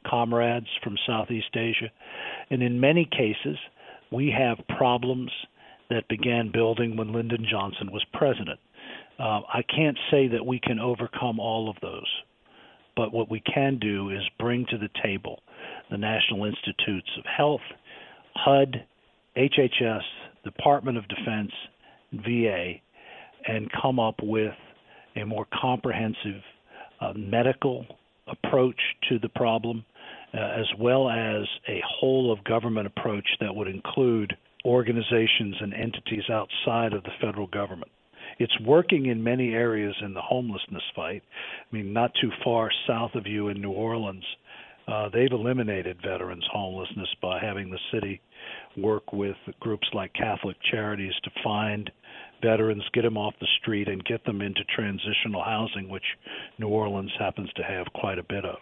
comrades 0.08 0.68
from 0.84 0.96
Southeast 1.08 1.56
Asia. 1.56 1.90
And 2.52 2.62
in 2.62 2.80
many 2.80 3.06
cases, 3.06 3.58
we 4.12 4.30
have 4.30 4.60
problems 4.78 5.32
that 5.90 6.08
began 6.08 6.52
building 6.52 6.98
when 6.98 7.14
Lyndon 7.14 7.48
Johnson 7.50 7.92
was 7.92 8.06
president. 8.14 8.60
Uh, 9.18 9.42
I 9.52 9.64
can't 9.76 9.98
say 10.12 10.28
that 10.28 10.46
we 10.46 10.60
can 10.60 10.78
overcome 10.80 11.40
all 11.40 11.68
of 11.68 11.78
those, 11.82 12.08
but 12.96 13.12
what 13.12 13.32
we 13.32 13.40
can 13.40 13.80
do 13.80 14.12
is 14.12 14.22
bring 14.38 14.68
to 14.70 14.78
the 14.78 14.90
table 15.02 15.42
the 15.90 15.98
National 15.98 16.46
Institutes 16.46 17.10
of 17.18 17.26
Health, 17.26 17.66
HUD, 18.36 18.86
HHS, 19.36 20.04
Department 20.44 21.00
of 21.00 21.08
Defense, 21.08 21.52
VA, 22.14 22.76
and 23.48 23.70
come 23.82 24.00
up 24.00 24.16
with 24.22 24.54
a 25.16 25.26
more 25.26 25.48
comprehensive 25.62 26.42
uh, 27.02 27.14
medical 27.16 27.86
approach 28.28 28.80
to 29.10 29.20
the 29.20 29.30
problem, 29.30 29.86
uh, 30.34 30.38
as 30.38 30.68
well 30.80 31.10
as 31.10 31.48
a 31.68 31.82
whole 31.88 32.32
of 32.32 32.44
government 32.44 32.88
approach 32.88 33.28
that 33.40 33.54
would 33.54 33.68
include 33.68 34.36
organizations 34.66 35.56
and 35.62 35.74
entities 35.74 36.30
outside 36.30 36.94
of 36.94 37.04
the 37.04 37.12
federal 37.22 37.48
government. 37.48 37.92
It's 38.38 38.58
working 38.62 39.08
in 39.08 39.24
many 39.24 39.54
areas 39.54 39.96
in 40.02 40.14
the 40.14 40.22
homelessness 40.22 40.84
fight. 40.96 41.24
I 41.72 41.76
mean, 41.76 41.94
not 41.94 42.12
too 42.22 42.30
far 42.44 42.70
south 42.88 43.16
of 43.16 43.26
you 43.26 43.48
in 43.48 43.62
New 43.62 43.72
Orleans, 43.72 44.24
uh, 44.88 45.10
they've 45.14 45.32
eliminated 45.32 45.98
veterans 46.02 46.46
homelessness 46.52 47.10
by 47.22 47.40
having 47.40 47.70
the 47.70 47.80
city 47.92 48.22
work 48.78 49.14
with 49.14 49.36
groups 49.60 49.88
like 49.94 50.14
Catholic 50.14 50.58
Charities 50.72 51.14
to 51.24 51.32
find 51.44 51.92
veterans, 52.42 52.84
get 52.94 53.04
them 53.04 53.18
off 53.18 53.34
the 53.40 53.48
street, 53.62 53.88
and 53.88 54.04
get 54.06 54.24
them 54.26 54.42
into 54.42 54.64
transitional 54.76 55.44
housing, 55.44 55.90
which 55.90 56.04
New 56.58 56.68
Orleans 56.68 57.12
happens 57.20 57.50
to 57.56 57.64
have 57.64 57.88
quite 57.94 58.20
a 58.20 58.24
bit 58.24 58.46
of. 58.46 58.58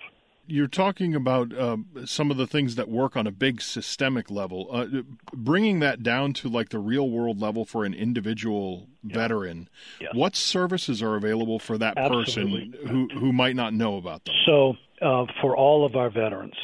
You're 0.49 0.67
talking 0.67 1.13
about 1.13 1.53
uh, 1.53 1.77
some 2.05 2.31
of 2.31 2.37
the 2.37 2.47
things 2.47 2.75
that 2.75 2.87
work 2.87 3.17
on 3.17 3.27
a 3.27 3.31
big 3.31 3.61
systemic 3.61 4.31
level. 4.31 4.69
Uh, 4.71 4.85
bringing 5.33 5.79
that 5.79 6.03
down 6.03 6.31
to 6.33 6.47
like 6.47 6.69
the 6.69 6.79
real 6.79 7.09
world 7.09 7.41
level 7.41 7.65
for 7.65 7.83
an 7.83 7.93
individual 7.93 8.87
yeah. 9.03 9.13
veteran, 9.13 9.67
yes. 9.99 10.11
what 10.13 10.37
services 10.37 11.03
are 11.03 11.15
available 11.15 11.59
for 11.59 11.77
that 11.77 11.97
Absolutely. 11.97 12.69
person 12.69 12.87
who, 12.87 13.19
who 13.19 13.33
might 13.33 13.57
not 13.57 13.73
know 13.73 13.97
about 13.97 14.23
them? 14.23 14.35
So, 14.45 14.75
uh, 15.01 15.25
for 15.41 15.55
all 15.57 15.85
of 15.85 15.97
our 15.97 16.09
veterans, 16.09 16.55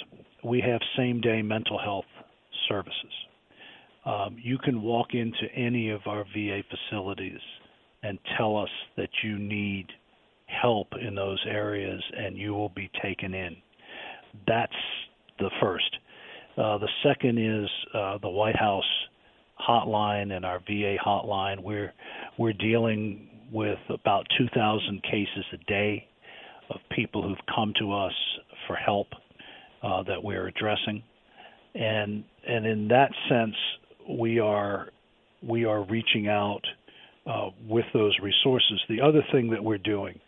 we 0.43 0.61
have 0.61 0.79
same 0.97 1.19
day 1.19 1.41
mental 1.41 1.77
health 1.77 2.05
services. 2.69 3.11
Um, 4.05 4.37
you 4.41 4.57
can 4.57 4.81
walk 4.81 5.13
into 5.13 5.45
any 5.55 5.89
of 5.89 6.01
our 6.05 6.25
VA 6.35 6.61
facilities 6.69 7.39
and 8.03 8.19
tell 8.37 8.57
us 8.57 8.69
that 8.97 9.09
you 9.23 9.37
need 9.37 9.87
help 10.45 10.87
in 11.01 11.15
those 11.15 11.43
areas 11.47 12.01
and 12.17 12.37
you 12.37 12.53
will 12.53 12.69
be 12.69 12.89
taken 13.01 13.33
in. 13.33 13.55
That's 14.47 14.73
the 15.39 15.49
first. 15.61 15.97
Uh, 16.57 16.77
the 16.77 16.89
second 17.03 17.37
is 17.37 17.69
uh, 17.93 18.17
the 18.21 18.29
White 18.29 18.57
House 18.57 18.83
hotline 19.59 20.35
and 20.35 20.45
our 20.45 20.59
VA 20.59 20.97
hotline. 21.03 21.61
We're 21.63 21.93
we're 22.37 22.53
dealing 22.53 23.29
with 23.51 23.77
about 23.89 24.25
2,000 24.37 25.03
cases 25.03 25.45
a 25.53 25.57
day 25.69 26.07
of 26.69 26.77
people 26.91 27.21
who've 27.21 27.55
come 27.55 27.73
to 27.79 27.93
us 27.93 28.13
for 28.67 28.75
help 28.75 29.07
uh, 29.83 30.01
that 30.03 30.23
we're 30.23 30.47
addressing, 30.47 31.03
and 31.75 32.23
and 32.47 32.65
in 32.65 32.87
that 32.89 33.11
sense, 33.29 33.55
we 34.09 34.39
are 34.39 34.89
we 35.41 35.65
are 35.65 35.83
reaching 35.83 36.27
out 36.27 36.61
uh, 37.25 37.49
with 37.67 37.85
those 37.93 38.17
resources. 38.21 38.81
The 38.89 39.01
other 39.01 39.23
thing 39.31 39.49
that 39.51 39.63
we're 39.63 39.77
doing 39.77 40.19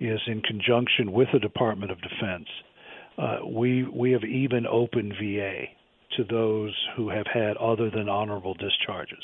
is 0.00 0.20
in 0.26 0.40
conjunction 0.42 1.12
with 1.12 1.28
the 1.32 1.38
Department 1.38 1.90
of 1.90 1.98
Defense. 2.00 2.48
Uh, 3.16 3.38
we 3.46 3.84
we 3.84 4.12
have 4.12 4.24
even 4.24 4.66
opened 4.66 5.14
VA 5.20 5.64
to 6.16 6.24
those 6.24 6.74
who 6.96 7.08
have 7.08 7.26
had 7.32 7.56
other 7.56 7.90
than 7.90 8.08
honorable 8.08 8.54
discharges. 8.54 9.22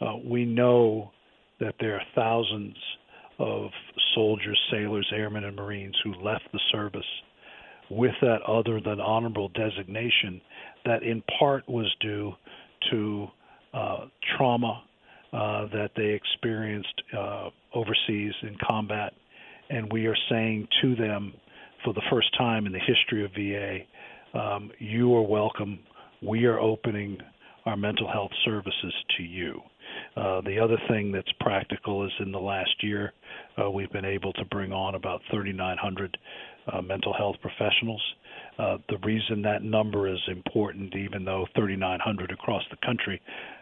Uh, 0.00 0.16
we 0.24 0.44
know 0.44 1.10
that 1.60 1.74
there 1.80 1.94
are 1.94 2.02
thousands 2.14 2.76
of 3.38 3.70
soldiers, 4.14 4.58
sailors, 4.70 5.10
airmen, 5.14 5.44
and 5.44 5.56
Marines 5.56 5.96
who 6.04 6.14
left 6.14 6.44
the 6.52 6.60
service 6.70 7.06
with 7.90 8.14
that 8.20 8.42
other 8.46 8.80
than 8.80 9.00
honorable 9.00 9.50
designation 9.50 10.40
that 10.84 11.02
in 11.02 11.22
part 11.38 11.68
was 11.68 11.94
due 12.00 12.32
to 12.90 13.26
uh, 13.74 14.06
trauma 14.36 14.82
uh, 15.32 15.66
that 15.72 15.90
they 15.96 16.08
experienced 16.08 17.02
uh, 17.16 17.48
overseas 17.74 18.32
in 18.42 18.56
combat. 18.66 19.14
And 19.70 19.90
we 19.92 20.06
are 20.06 20.16
saying 20.28 20.68
to 20.82 20.94
them 20.94 21.32
for 21.84 21.94
the 21.94 22.02
first 22.10 22.36
time 22.36 22.66
in 22.66 22.72
the 22.72 22.78
history 22.78 23.24
of 23.24 23.32
VA, 23.32 24.38
um, 24.38 24.70
you 24.78 25.14
are 25.14 25.22
welcome. 25.22 25.78
We 26.22 26.44
are 26.44 26.58
opening 26.58 27.18
our 27.64 27.76
mental 27.76 28.10
health 28.10 28.32
services 28.44 28.94
to 29.16 29.22
you. 29.22 29.60
Uh, 30.16 30.40
the 30.42 30.58
other 30.58 30.76
thing 30.88 31.12
that's 31.12 31.30
practical 31.40 32.04
is 32.04 32.12
in 32.20 32.32
the 32.32 32.38
last 32.38 32.74
year, 32.82 33.12
uh, 33.60 33.70
we've 33.70 33.92
been 33.92 34.04
able 34.04 34.32
to 34.34 34.44
bring 34.46 34.72
on 34.72 34.94
about 34.94 35.20
3,900 35.30 36.16
uh, 36.72 36.82
mental 36.82 37.12
health 37.12 37.36
professionals. 37.40 38.02
Uh, 38.58 38.78
the 38.88 38.98
reason 38.98 39.42
that 39.42 39.62
number 39.62 40.06
is 40.12 40.20
important, 40.28 40.94
even 40.94 41.24
though 41.24 41.46
3,900 41.54 42.30
across 42.30 42.62
the 42.70 42.76
country 42.84 43.20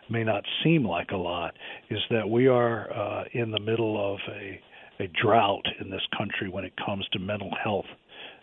may 0.09 0.25
not 0.25 0.45
seem 0.65 0.85
like 0.85 1.11
a 1.13 1.17
lot, 1.17 1.55
is 1.91 2.01
that 2.11 2.29
we 2.29 2.49
are 2.49 2.93
uh, 2.93 3.25
in 3.33 3.51
the 3.51 3.61
middle 3.61 4.13
of 4.13 4.19
a, 4.33 4.61
a 5.03 5.09
drought 5.23 5.65
in 5.81 5.91
this 5.91 6.03
country 6.17 6.49
when 6.49 6.65
it 6.65 6.73
comes 6.85 7.07
to 7.13 7.19
mental 7.19 7.51
health 7.63 7.87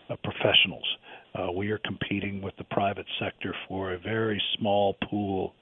uh, 0.08 0.16
professionals. 0.24 0.86
Uh, 1.34 1.52
we 1.52 1.70
are 1.70 1.78
competing 1.84 2.40
with 2.40 2.56
the 2.56 2.64
private 2.64 3.06
sector 3.20 3.54
for 3.68 3.92
a 3.92 3.98
very 3.98 4.42
small 4.58 4.96
pool 5.08 5.52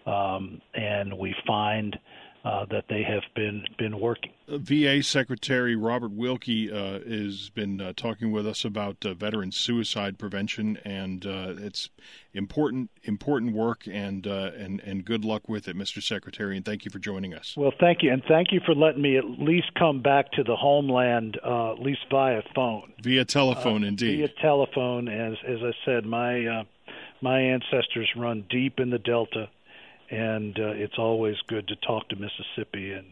um, 0.07 0.61
and 0.75 1.17
we 1.17 1.35
find 1.47 1.97
uh, 2.45 2.65
that 2.71 2.85
they 2.89 3.03
have 3.03 3.23
been 3.35 3.65
been 3.79 4.01
working. 4.01 4.33
VA 4.49 5.03
Secretary 5.03 5.77
Robert 5.77 6.11
Wilkie 6.11 6.73
uh, 6.73 6.99
has 7.01 7.51
been 7.51 7.81
uh, 7.81 7.93
talking 7.97 8.33
with 8.33 8.47
us 8.47 8.65
about 8.65 9.05
uh, 9.07 9.15
veteran 9.15 9.53
suicide 9.53 10.19
prevention, 10.19 10.77
and 10.85 11.25
uh, 11.25 11.55
it's 11.59 11.91
important 12.35 12.91
important 13.05 13.55
work. 13.55 13.87
And 13.87 14.27
uh, 14.27 14.51
and 14.57 14.81
and 14.81 15.05
good 15.05 15.25
luck 15.25 15.49
with 15.49 15.69
it, 15.69 15.77
Mr. 15.77 16.03
Secretary. 16.03 16.57
And 16.57 16.65
thank 16.65 16.85
you 16.85 16.91
for 16.91 16.99
joining 16.99 17.33
us. 17.33 17.55
Well, 17.57 17.73
thank 17.79 18.03
you, 18.03 18.13
and 18.13 18.23
thank 18.27 18.51
you 18.51 18.61
for 18.67 18.75
letting 18.75 19.03
me 19.03 19.17
at 19.17 19.25
least 19.25 19.73
come 19.79 20.03
back 20.03 20.33
to 20.33 20.43
the 20.43 20.57
homeland, 20.57 21.39
at 21.45 21.79
least 21.79 22.01
via 22.11 22.43
phone. 22.55 22.93
Via 23.03 23.25
telephone, 23.25 23.85
indeed. 23.85 24.17
Via 24.17 24.29
telephone, 24.41 25.09
as 25.09 25.35
as 25.47 25.59
I 25.63 25.73
said, 25.85 26.05
my 26.05 26.67
my 27.21 27.41
ancestors 27.41 28.11
run 28.17 28.45
deep 28.51 28.81
in 28.81 28.91
the 28.91 28.99
Delta 28.99 29.49
and 30.13 30.59
uh, 30.59 30.73
it's 30.73 30.99
always 30.99 31.37
good 31.49 31.67
to 31.69 31.77
talk 31.77 32.09
to 32.11 32.17
Mississippi, 32.17 32.93
and 32.93 33.07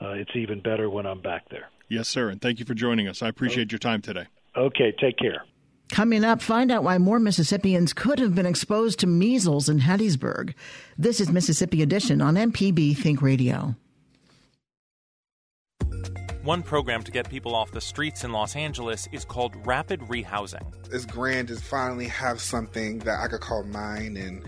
uh, 0.00 0.10
it's 0.10 0.30
even 0.36 0.60
better 0.60 0.90
when 0.90 1.06
I'm 1.06 1.20
back 1.20 1.48
there. 1.50 1.70
Yes, 1.88 2.08
sir, 2.08 2.28
and 2.28 2.40
thank 2.40 2.58
you 2.58 2.66
for 2.66 2.74
joining 2.74 3.08
us. 3.08 3.22
I 3.22 3.28
appreciate 3.28 3.64
okay. 3.64 3.72
your 3.72 3.78
time 3.78 4.02
today. 4.02 4.26
Okay, 4.56 4.94
take 5.00 5.18
care. 5.18 5.44
Coming 5.90 6.24
up, 6.24 6.40
find 6.40 6.70
out 6.70 6.84
why 6.84 6.98
more 6.98 7.18
Mississippians 7.18 7.92
could 7.92 8.18
have 8.18 8.34
been 8.34 8.46
exposed 8.46 8.98
to 9.00 9.06
measles 9.06 9.68
in 9.68 9.80
Hattiesburg. 9.80 10.54
This 10.96 11.20
is 11.20 11.30
Mississippi 11.30 11.82
Edition 11.82 12.20
on 12.20 12.34
MPB 12.34 12.96
Think 12.96 13.20
Radio. 13.22 13.74
One 16.42 16.62
program 16.62 17.02
to 17.04 17.12
get 17.12 17.28
people 17.28 17.54
off 17.54 17.70
the 17.70 17.80
streets 17.80 18.24
in 18.24 18.32
Los 18.32 18.56
Angeles 18.56 19.08
is 19.12 19.24
called 19.24 19.54
Rapid 19.66 20.00
Rehousing. 20.00 20.62
It's 20.90 21.06
grand 21.06 21.48
to 21.48 21.56
finally 21.56 22.08
have 22.08 22.40
something 22.40 22.98
that 23.00 23.20
I 23.20 23.28
could 23.28 23.40
call 23.40 23.62
mine 23.64 24.16
and 24.16 24.42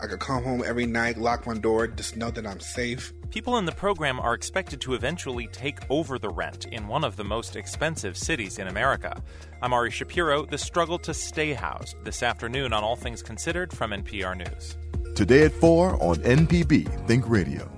I 0.00 0.06
could 0.06 0.20
come 0.20 0.42
home 0.42 0.62
every 0.66 0.86
night, 0.86 1.16
lock 1.16 1.46
my 1.46 1.54
door, 1.54 1.86
just 1.86 2.16
know 2.16 2.30
that 2.30 2.46
I'm 2.46 2.60
safe. 2.60 3.12
People 3.30 3.56
in 3.56 3.64
the 3.64 3.72
program 3.72 4.20
are 4.20 4.34
expected 4.34 4.80
to 4.82 4.94
eventually 4.94 5.46
take 5.48 5.78
over 5.90 6.18
the 6.18 6.28
rent 6.28 6.66
in 6.66 6.86
one 6.86 7.02
of 7.02 7.16
the 7.16 7.24
most 7.24 7.56
expensive 7.56 8.16
cities 8.16 8.58
in 8.58 8.68
America. 8.68 9.22
I'm 9.62 9.72
Ari 9.72 9.90
Shapiro, 9.90 10.44
the 10.44 10.58
struggle 10.58 10.98
to 11.00 11.14
stay 11.14 11.54
housed, 11.54 11.96
this 12.04 12.22
afternoon 12.22 12.72
on 12.72 12.84
All 12.84 12.96
Things 12.96 13.22
Considered 13.22 13.72
from 13.72 13.90
NPR 13.90 14.36
News. 14.36 14.76
Today 15.14 15.44
at 15.44 15.52
4 15.52 16.02
on 16.02 16.16
MPB 16.16 17.06
Think 17.06 17.28
Radio. 17.28 17.70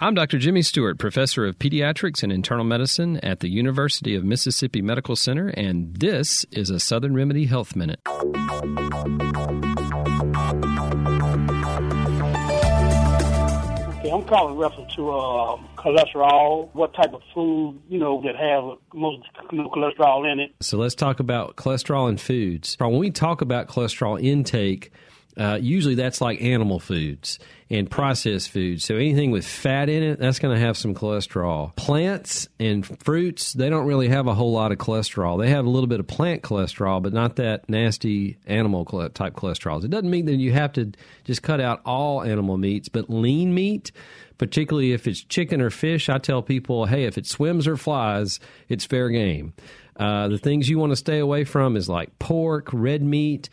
I'm 0.00 0.14
Dr. 0.14 0.38
Jimmy 0.38 0.62
Stewart, 0.62 0.96
professor 0.96 1.44
of 1.44 1.58
pediatrics 1.58 2.22
and 2.22 2.30
internal 2.30 2.64
medicine 2.64 3.16
at 3.16 3.40
the 3.40 3.48
University 3.48 4.14
of 4.14 4.22
Mississippi 4.22 4.80
Medical 4.80 5.16
Center, 5.16 5.48
and 5.48 5.96
this 5.96 6.46
is 6.52 6.70
a 6.70 6.78
Southern 6.78 7.14
Remedy 7.14 7.46
Health 7.46 7.74
Minute. 7.74 7.98
Okay, 8.06 8.22
I'm 14.12 14.22
calling 14.22 14.56
reference 14.56 14.94
to 14.94 15.10
uh, 15.10 15.56
cholesterol. 15.76 16.68
What 16.74 16.94
type 16.94 17.12
of 17.12 17.22
food, 17.34 17.80
you 17.88 17.98
know, 17.98 18.22
that 18.22 18.36
have 18.36 18.78
most 18.94 19.26
you 19.50 19.58
know, 19.58 19.68
cholesterol 19.68 20.32
in 20.32 20.38
it? 20.38 20.54
So 20.60 20.78
let's 20.78 20.94
talk 20.94 21.18
about 21.18 21.56
cholesterol 21.56 22.08
in 22.08 22.18
foods. 22.18 22.76
When 22.78 22.98
we 22.98 23.10
talk 23.10 23.40
about 23.40 23.66
cholesterol 23.66 24.22
intake, 24.22 24.92
uh, 25.38 25.58
usually 25.60 25.94
that's 25.94 26.20
like 26.20 26.42
animal 26.42 26.80
foods 26.80 27.38
and 27.70 27.88
processed 27.88 28.50
foods. 28.50 28.84
So 28.84 28.96
anything 28.96 29.30
with 29.30 29.46
fat 29.46 29.88
in 29.88 30.02
it, 30.02 30.18
that's 30.18 30.38
going 30.40 30.54
to 30.54 30.60
have 30.60 30.76
some 30.76 30.94
cholesterol. 30.94 31.76
Plants 31.76 32.48
and 32.58 32.84
fruits, 33.04 33.52
they 33.52 33.70
don't 33.70 33.86
really 33.86 34.08
have 34.08 34.26
a 34.26 34.34
whole 34.34 34.52
lot 34.52 34.72
of 34.72 34.78
cholesterol. 34.78 35.38
They 35.38 35.50
have 35.50 35.64
a 35.64 35.68
little 35.68 35.86
bit 35.86 36.00
of 36.00 36.08
plant 36.08 36.42
cholesterol, 36.42 37.00
but 37.02 37.12
not 37.12 37.36
that 37.36 37.68
nasty 37.68 38.36
animal 38.46 38.84
type 38.84 39.34
cholesterol. 39.34 39.84
It 39.84 39.90
doesn't 39.90 40.10
mean 40.10 40.26
that 40.26 40.36
you 40.36 40.52
have 40.52 40.72
to 40.72 40.92
just 41.24 41.42
cut 41.42 41.60
out 41.60 41.82
all 41.84 42.22
animal 42.22 42.56
meats, 42.56 42.88
but 42.88 43.08
lean 43.08 43.54
meat, 43.54 43.92
particularly 44.38 44.92
if 44.92 45.06
it's 45.06 45.22
chicken 45.22 45.60
or 45.60 45.70
fish, 45.70 46.08
I 46.08 46.18
tell 46.18 46.42
people, 46.42 46.86
hey, 46.86 47.04
if 47.04 47.16
it 47.16 47.26
swims 47.26 47.68
or 47.68 47.76
flies, 47.76 48.40
it's 48.68 48.84
fair 48.84 49.08
game. 49.08 49.52
Uh, 49.94 50.28
the 50.28 50.38
things 50.38 50.68
you 50.68 50.78
want 50.78 50.90
to 50.90 50.96
stay 50.96 51.18
away 51.18 51.44
from 51.44 51.76
is 51.76 51.88
like 51.88 52.18
pork, 52.18 52.70
red 52.72 53.02
meat, 53.02 53.50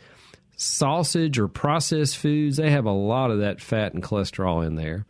sausage 0.56 1.38
or 1.38 1.48
processed 1.48 2.16
foods, 2.16 2.56
they 2.56 2.70
have 2.70 2.86
a 2.86 2.90
lot 2.90 3.30
of 3.30 3.40
that 3.40 3.60
fat 3.60 3.94
and 3.94 4.02
cholesterol 4.02 4.66
in 4.66 4.74
there. 4.74 5.06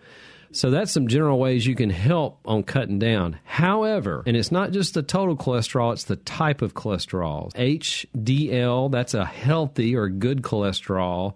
So 0.53 0.71
that's 0.71 0.93
some 0.93 1.09
general 1.09 1.39
ways 1.39 1.67
you 1.67 1.75
can 1.75 1.91
help 1.91 2.39
on 2.45 2.63
cutting 2.63 2.99
down. 2.99 3.39
However, 3.45 4.23
and 4.27 4.37
it's 4.37 4.53
not 4.53 4.71
just 4.71 4.95
the 4.95 5.03
total 5.03 5.37
cholesterol, 5.37 5.93
it's 5.93 6.05
the 6.05 6.17
type 6.17 6.63
of 6.63 6.75
cholesterol. 6.75 7.53
HDL, 7.55 8.91
that's 8.91 9.15
a 9.15 9.25
healthy 9.25 9.95
or 9.95 10.09
good 10.09 10.43
cholesterol. 10.43 11.35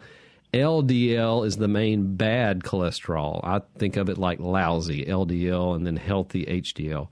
LDL 0.55 1.47
is 1.47 1.59
the 1.59 1.69
main 1.69 2.17
bad 2.17 2.63
cholesterol. 2.63 3.41
I 3.45 3.61
think 3.79 3.97
of 3.97 4.09
it 4.09 4.19
like 4.19 4.41
lousy 4.41 5.05
LDL 5.05 5.77
and 5.77 5.87
then 5.87 5.97
healthy 5.97 6.45
HDL 6.47 7.09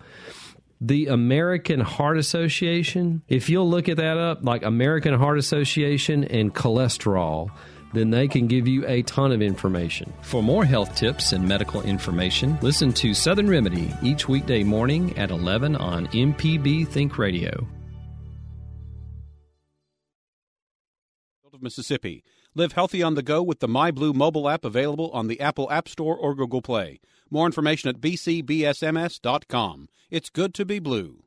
the 0.81 1.07
American 1.07 1.81
Heart 1.81 2.19
Association, 2.19 3.23
if 3.29 3.49
you'll 3.49 3.69
look 3.69 3.89
at 3.89 3.97
that 3.97 4.17
up, 4.17 4.45
like 4.45 4.63
American 4.63 5.15
Heart 5.15 5.39
Association 5.39 6.25
and 6.25 6.55
cholesterol, 6.55 7.51
then 7.95 8.11
they 8.11 8.29
can 8.29 8.47
give 8.47 8.69
you 8.69 8.87
a 8.87 9.03
ton 9.03 9.33
of 9.33 9.43
information. 9.43 10.13
For 10.23 10.43
more 10.43 10.65
health 10.65 10.95
tips 10.95 11.33
and 11.33 11.49
medical 11.49 11.83
information, 11.83 12.59
listen 12.61 12.93
to 12.95 13.15
Southern 13.15 13.49
Remedy 13.49 13.93
each 14.03 14.29
weekday 14.29 14.63
morning 14.63 15.17
at 15.19 15.31
11 15.31 15.75
on 15.77 16.07
MPB 16.09 16.87
Think 16.87 17.19
Radio. 17.19 17.67
Of 21.53 21.63
Mississippi. 21.63 22.23
Live 22.55 22.73
healthy 22.73 23.03
on 23.03 23.15
the 23.15 23.23
go 23.23 23.43
with 23.43 23.59
the 23.59 23.67
MyBlue 23.67 24.15
mobile 24.15 24.49
app 24.49 24.65
available 24.65 25.11
on 25.13 25.27
the 25.27 25.41
Apple 25.41 25.71
App 25.73 25.89
Store 25.89 26.17
or 26.17 26.35
Google 26.37 26.63
Play. 26.63 27.01
More 27.31 27.47
information 27.47 27.91
at 27.91 28.01
bcbsms.com. 28.01 29.89
It's 30.11 30.31
good 30.31 30.55
to 30.55 30.65
be 30.65 30.79
blue. 30.79 31.25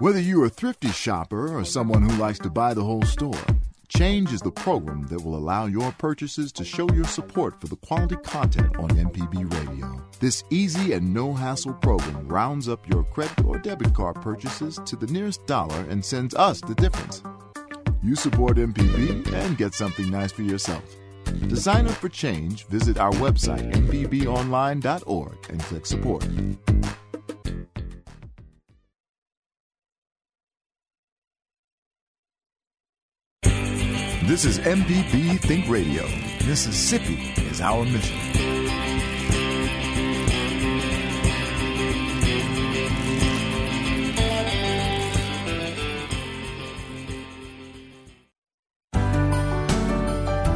Whether 0.00 0.20
you're 0.20 0.46
a 0.46 0.50
thrifty 0.50 0.88
shopper 0.88 1.56
or 1.56 1.64
someone 1.64 2.02
who 2.02 2.16
likes 2.16 2.40
to 2.40 2.50
buy 2.50 2.74
the 2.74 2.82
whole 2.82 3.02
store, 3.02 3.40
Change 3.88 4.32
is 4.32 4.40
the 4.40 4.50
program 4.50 5.06
that 5.08 5.22
will 5.22 5.36
allow 5.36 5.66
your 5.66 5.92
purchases 5.92 6.50
to 6.52 6.64
show 6.64 6.88
your 6.94 7.04
support 7.04 7.60
for 7.60 7.68
the 7.68 7.76
quality 7.76 8.16
content 8.24 8.76
on 8.76 8.88
MPB 8.88 9.52
Radio. 9.52 10.02
This 10.18 10.42
easy 10.50 10.94
and 10.94 11.14
no 11.14 11.32
hassle 11.32 11.74
program 11.74 12.26
rounds 12.26 12.68
up 12.68 12.88
your 12.88 13.04
credit 13.04 13.44
or 13.44 13.58
debit 13.58 13.94
card 13.94 14.16
purchases 14.16 14.80
to 14.86 14.96
the 14.96 15.06
nearest 15.06 15.46
dollar 15.46 15.78
and 15.88 16.04
sends 16.04 16.34
us 16.34 16.60
the 16.62 16.74
difference. 16.74 17.22
You 18.02 18.16
support 18.16 18.56
MPB 18.56 19.32
and 19.32 19.56
get 19.56 19.74
something 19.74 20.10
nice 20.10 20.32
for 20.32 20.42
yourself. 20.42 20.82
To 21.24 21.56
sign 21.56 21.86
up 21.86 21.94
for 21.94 22.08
Change, 22.08 22.66
visit 22.66 22.98
our 22.98 23.12
website, 23.12 23.72
mpbonline.org, 23.72 25.36
and 25.50 25.60
click 25.60 25.86
Support. 25.86 26.26
This 34.26 34.46
is 34.46 34.58
MPB 34.58 35.38
Think 35.40 35.68
Radio. 35.68 36.04
Mississippi 36.46 37.34
is 37.48 37.60
our 37.60 37.84
mission. 37.84 38.83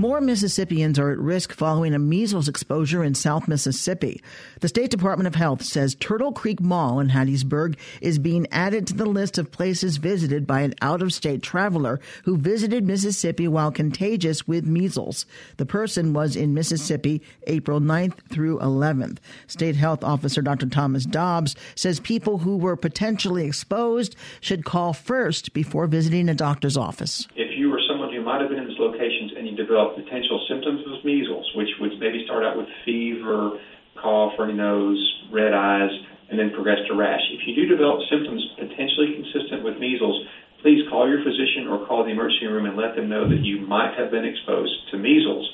More 0.00 0.20
Mississippians 0.20 0.96
are 1.00 1.10
at 1.10 1.18
risk 1.18 1.52
following 1.52 1.92
a 1.92 1.98
measles 1.98 2.46
exposure 2.46 3.02
in 3.02 3.16
South 3.16 3.48
Mississippi. 3.48 4.22
The 4.60 4.68
State 4.68 4.92
Department 4.92 5.26
of 5.26 5.34
Health 5.34 5.64
says 5.64 5.96
Turtle 5.96 6.30
Creek 6.30 6.60
Mall 6.60 7.00
in 7.00 7.08
Hattiesburg 7.08 7.76
is 8.00 8.20
being 8.20 8.46
added 8.52 8.86
to 8.86 8.94
the 8.94 9.06
list 9.06 9.38
of 9.38 9.50
places 9.50 9.96
visited 9.96 10.46
by 10.46 10.60
an 10.60 10.74
out 10.80 11.02
of 11.02 11.12
state 11.12 11.42
traveler 11.42 11.98
who 12.22 12.36
visited 12.36 12.86
Mississippi 12.86 13.48
while 13.48 13.72
contagious 13.72 14.46
with 14.46 14.64
measles. 14.64 15.26
The 15.56 15.66
person 15.66 16.12
was 16.12 16.36
in 16.36 16.54
Mississippi 16.54 17.20
April 17.48 17.80
9th 17.80 18.20
through 18.30 18.60
11th. 18.60 19.18
State 19.48 19.74
Health 19.74 20.04
Officer 20.04 20.42
Dr. 20.42 20.68
Thomas 20.68 21.06
Dobbs 21.06 21.56
says 21.74 21.98
people 21.98 22.38
who 22.38 22.56
were 22.56 22.76
potentially 22.76 23.46
exposed 23.46 24.14
should 24.40 24.64
call 24.64 24.92
first 24.92 25.52
before 25.52 25.88
visiting 25.88 26.28
a 26.28 26.34
doctor's 26.34 26.76
office. 26.76 27.26
If 27.34 27.58
you 27.58 27.68
were 27.68 27.80
someone 27.88 28.14
who 28.14 28.22
might 28.22 28.40
have 28.40 28.50
been 28.50 28.60
in 28.60 28.68
these 28.68 28.78
locations 28.78 29.32
and 29.36 29.48
you 29.48 29.56
develop 29.78 29.94
potential 29.96 30.44
symptoms 30.48 30.82
of 30.86 31.04
measles, 31.04 31.46
which 31.54 31.68
would 31.80 31.98
maybe 32.00 32.24
start 32.24 32.44
out 32.44 32.56
with 32.56 32.66
fever, 32.84 33.58
cough, 34.00 34.32
runny 34.38 34.54
nose, 34.54 34.98
red 35.30 35.52
eyes, 35.54 35.90
and 36.30 36.38
then 36.38 36.50
progress 36.50 36.78
to 36.88 36.94
rash. 36.94 37.22
If 37.30 37.46
you 37.46 37.54
do 37.54 37.66
develop 37.66 38.00
symptoms 38.10 38.42
potentially 38.58 39.14
consistent 39.14 39.62
with 39.62 39.78
measles, 39.78 40.26
please 40.62 40.82
call 40.90 41.08
your 41.08 41.22
physician 41.22 41.68
or 41.70 41.86
call 41.86 42.04
the 42.04 42.10
emergency 42.10 42.46
room 42.46 42.66
and 42.66 42.76
let 42.76 42.96
them 42.96 43.08
know 43.08 43.28
that 43.28 43.40
you 43.40 43.60
might 43.62 43.94
have 43.96 44.10
been 44.10 44.24
exposed 44.24 44.74
to 44.90 44.98
measles. 44.98 45.48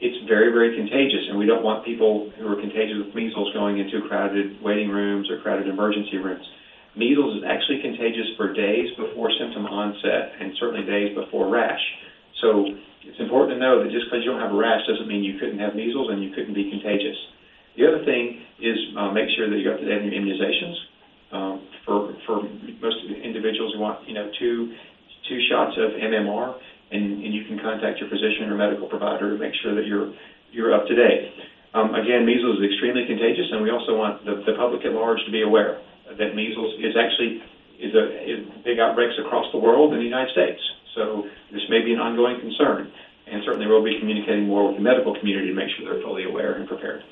It's 0.00 0.16
very, 0.28 0.52
very 0.52 0.76
contagious, 0.76 1.28
and 1.28 1.38
we 1.38 1.44
don't 1.44 1.64
want 1.64 1.84
people 1.84 2.32
who 2.38 2.46
are 2.48 2.60
contagious 2.60 3.04
with 3.04 3.14
measles 3.14 3.52
going 3.52 3.78
into 3.78 4.06
crowded 4.08 4.60
waiting 4.62 4.88
rooms 4.88 5.28
or 5.28 5.40
crowded 5.40 5.68
emergency 5.68 6.16
rooms. 6.16 6.44
Measles 6.96 7.38
is 7.38 7.44
actually 7.46 7.80
contagious 7.80 8.28
for 8.36 8.52
days 8.52 8.88
before 8.96 9.30
symptom 9.38 9.66
onset 9.66 10.32
and 10.40 10.52
certainly 10.58 10.84
days 10.84 11.16
before 11.16 11.48
rash. 11.48 11.80
So 12.40 12.64
it's 13.02 13.20
important 13.20 13.56
to 13.56 13.60
know 13.60 13.82
that 13.82 13.90
just 13.90 14.06
because 14.06 14.24
you 14.24 14.30
don't 14.30 14.40
have 14.40 14.52
a 14.52 14.58
rash 14.58 14.86
doesn't 14.86 15.08
mean 15.08 15.24
you 15.24 15.38
couldn't 15.38 15.58
have 15.58 15.74
measles 15.74 16.08
and 16.10 16.22
you 16.22 16.30
couldn't 16.30 16.54
be 16.54 16.68
contagious. 16.68 17.16
The 17.76 17.86
other 17.86 18.04
thing 18.04 18.42
is 18.60 18.76
uh, 18.96 19.10
make 19.12 19.28
sure 19.36 19.48
that 19.48 19.56
you're 19.58 19.74
up 19.74 19.80
to 19.80 19.86
date 19.86 20.02
on 20.02 20.10
your 20.10 20.16
immunizations. 20.16 20.76
Um, 21.30 21.62
for 21.86 22.12
for 22.26 22.42
most 22.82 22.98
individuals, 23.22 23.72
you 23.72 23.80
want 23.80 24.06
you 24.06 24.14
know 24.14 24.30
two 24.38 24.74
two 25.28 25.38
shots 25.48 25.78
of 25.78 25.94
MMR, 25.94 26.58
and, 26.90 27.22
and 27.22 27.32
you 27.32 27.46
can 27.46 27.58
contact 27.62 28.00
your 28.00 28.08
physician 28.10 28.50
or 28.50 28.56
medical 28.56 28.88
provider 28.88 29.30
to 29.30 29.38
make 29.38 29.54
sure 29.62 29.74
that 29.74 29.86
you're 29.86 30.12
you're 30.50 30.74
up 30.74 30.86
to 30.88 30.94
date. 30.94 31.30
Um, 31.72 31.94
again, 31.94 32.26
measles 32.26 32.58
is 32.58 32.66
extremely 32.66 33.06
contagious, 33.06 33.46
and 33.52 33.62
we 33.62 33.70
also 33.70 33.94
want 33.94 34.24
the, 34.24 34.42
the 34.44 34.58
public 34.58 34.84
at 34.84 34.92
large 34.92 35.22
to 35.24 35.30
be 35.30 35.42
aware 35.42 35.78
that 36.18 36.34
measles 36.34 36.74
is 36.78 36.96
actually 36.98 37.42
is 37.78 37.94
a 37.94 38.04
is 38.26 38.44
big 38.64 38.78
outbreaks 38.78 39.14
across 39.18 39.46
the 39.52 39.58
world 39.58 39.92
in 39.92 40.00
the 40.00 40.04
United 40.04 40.30
States. 40.32 40.60
So 40.94 41.24
this 41.52 41.62
may 41.68 41.84
be 41.84 41.92
an 41.92 42.00
ongoing 42.00 42.40
concern, 42.40 42.92
and 43.26 43.42
certainly 43.44 43.66
we'll 43.66 43.84
be 43.84 43.98
communicating 43.98 44.46
more 44.46 44.68
with 44.68 44.76
the 44.76 44.82
medical 44.82 45.18
community 45.18 45.48
to 45.48 45.54
make 45.54 45.68
sure 45.76 45.92
they're 45.92 46.02
fully 46.02 46.24
aware 46.24 46.54
and 46.54 46.68
prepared. 46.68 47.02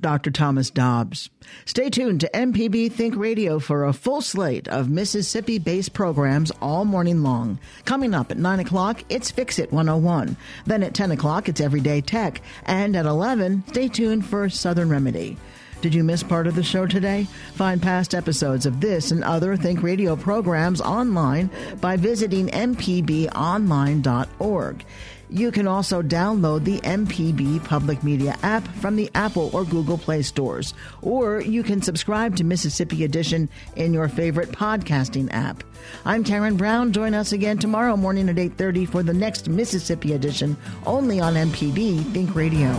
Dr. 0.00 0.32
Thomas 0.32 0.68
Dobbs. 0.68 1.30
Stay 1.64 1.88
tuned 1.88 2.20
to 2.20 2.30
MPB 2.34 2.90
Think 2.90 3.14
Radio 3.14 3.60
for 3.60 3.84
a 3.84 3.92
full 3.92 4.20
slate 4.20 4.66
of 4.66 4.90
Mississippi 4.90 5.58
based 5.58 5.92
programs 5.92 6.50
all 6.60 6.84
morning 6.84 7.22
long. 7.22 7.60
Coming 7.84 8.12
up 8.12 8.32
at 8.32 8.36
9 8.36 8.60
o'clock, 8.60 9.04
it's 9.08 9.30
Fix 9.30 9.60
It 9.60 9.72
101. 9.72 10.36
Then 10.66 10.82
at 10.82 10.92
10 10.92 11.12
o'clock, 11.12 11.48
it's 11.48 11.60
Everyday 11.60 12.00
Tech. 12.00 12.42
And 12.64 12.96
at 12.96 13.06
11, 13.06 13.64
stay 13.68 13.86
tuned 13.86 14.26
for 14.26 14.48
Southern 14.48 14.90
Remedy. 14.90 15.36
Did 15.82 15.94
you 15.94 16.02
miss 16.04 16.22
part 16.22 16.46
of 16.46 16.54
the 16.54 16.62
show 16.62 16.86
today? 16.86 17.26
Find 17.54 17.82
past 17.82 18.14
episodes 18.14 18.66
of 18.66 18.80
this 18.80 19.10
and 19.10 19.24
other 19.24 19.56
Think 19.56 19.82
Radio 19.82 20.14
programs 20.14 20.80
online 20.80 21.50
by 21.80 21.96
visiting 21.96 22.46
mpbonline.org. 22.46 24.84
You 25.28 25.50
can 25.50 25.66
also 25.66 26.02
download 26.02 26.62
the 26.62 26.78
MPB 26.82 27.64
Public 27.64 28.04
Media 28.04 28.36
app 28.44 28.64
from 28.76 28.94
the 28.94 29.10
Apple 29.16 29.50
or 29.52 29.64
Google 29.64 29.98
Play 29.98 30.22
stores, 30.22 30.72
or 31.00 31.40
you 31.40 31.64
can 31.64 31.82
subscribe 31.82 32.36
to 32.36 32.44
Mississippi 32.44 33.02
Edition 33.02 33.48
in 33.74 33.92
your 33.92 34.08
favorite 34.08 34.52
podcasting 34.52 35.32
app. 35.32 35.64
I'm 36.04 36.22
Karen 36.22 36.56
Brown. 36.56 36.92
Join 36.92 37.12
us 37.12 37.32
again 37.32 37.58
tomorrow 37.58 37.96
morning 37.96 38.28
at 38.28 38.38
8:30 38.38 38.86
for 38.86 39.02
the 39.02 39.14
next 39.14 39.48
Mississippi 39.48 40.12
Edition, 40.12 40.56
only 40.86 41.18
on 41.18 41.34
MPB 41.34 42.04
Think 42.12 42.36
Radio. 42.36 42.70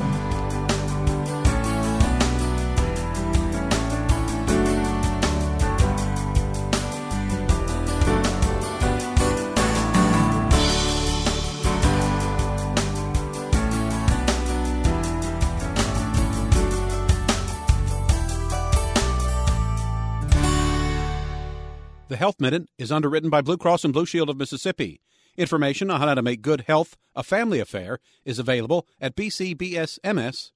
Health 22.23 22.39
Minute 22.39 22.69
is 22.77 22.89
underwritten 22.89 23.29
by 23.29 23.41
Blue 23.41 23.57
Cross 23.57 23.83
and 23.83 23.91
Blue 23.91 24.05
Shield 24.05 24.29
of 24.29 24.38
Mississippi. 24.38 25.01
Information 25.36 25.91
on 25.91 25.99
how 25.99 26.13
to 26.13 26.21
make 26.21 26.41
good 26.41 26.62
health 26.62 26.95
a 27.13 27.21
family 27.21 27.59
affair 27.59 27.99
is 28.23 28.39
available 28.39 28.88
at 29.01 29.13
bcbsms.com. 29.13 30.55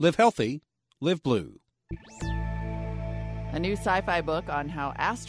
Live 0.00 0.16
healthy, 0.16 0.62
live 1.00 1.22
blue. 1.22 1.60
A 3.52 3.60
new 3.60 3.74
sci 3.74 4.00
fi 4.00 4.20
book 4.22 4.48
on 4.48 4.68
how 4.68 4.92
asteroids 4.96 5.28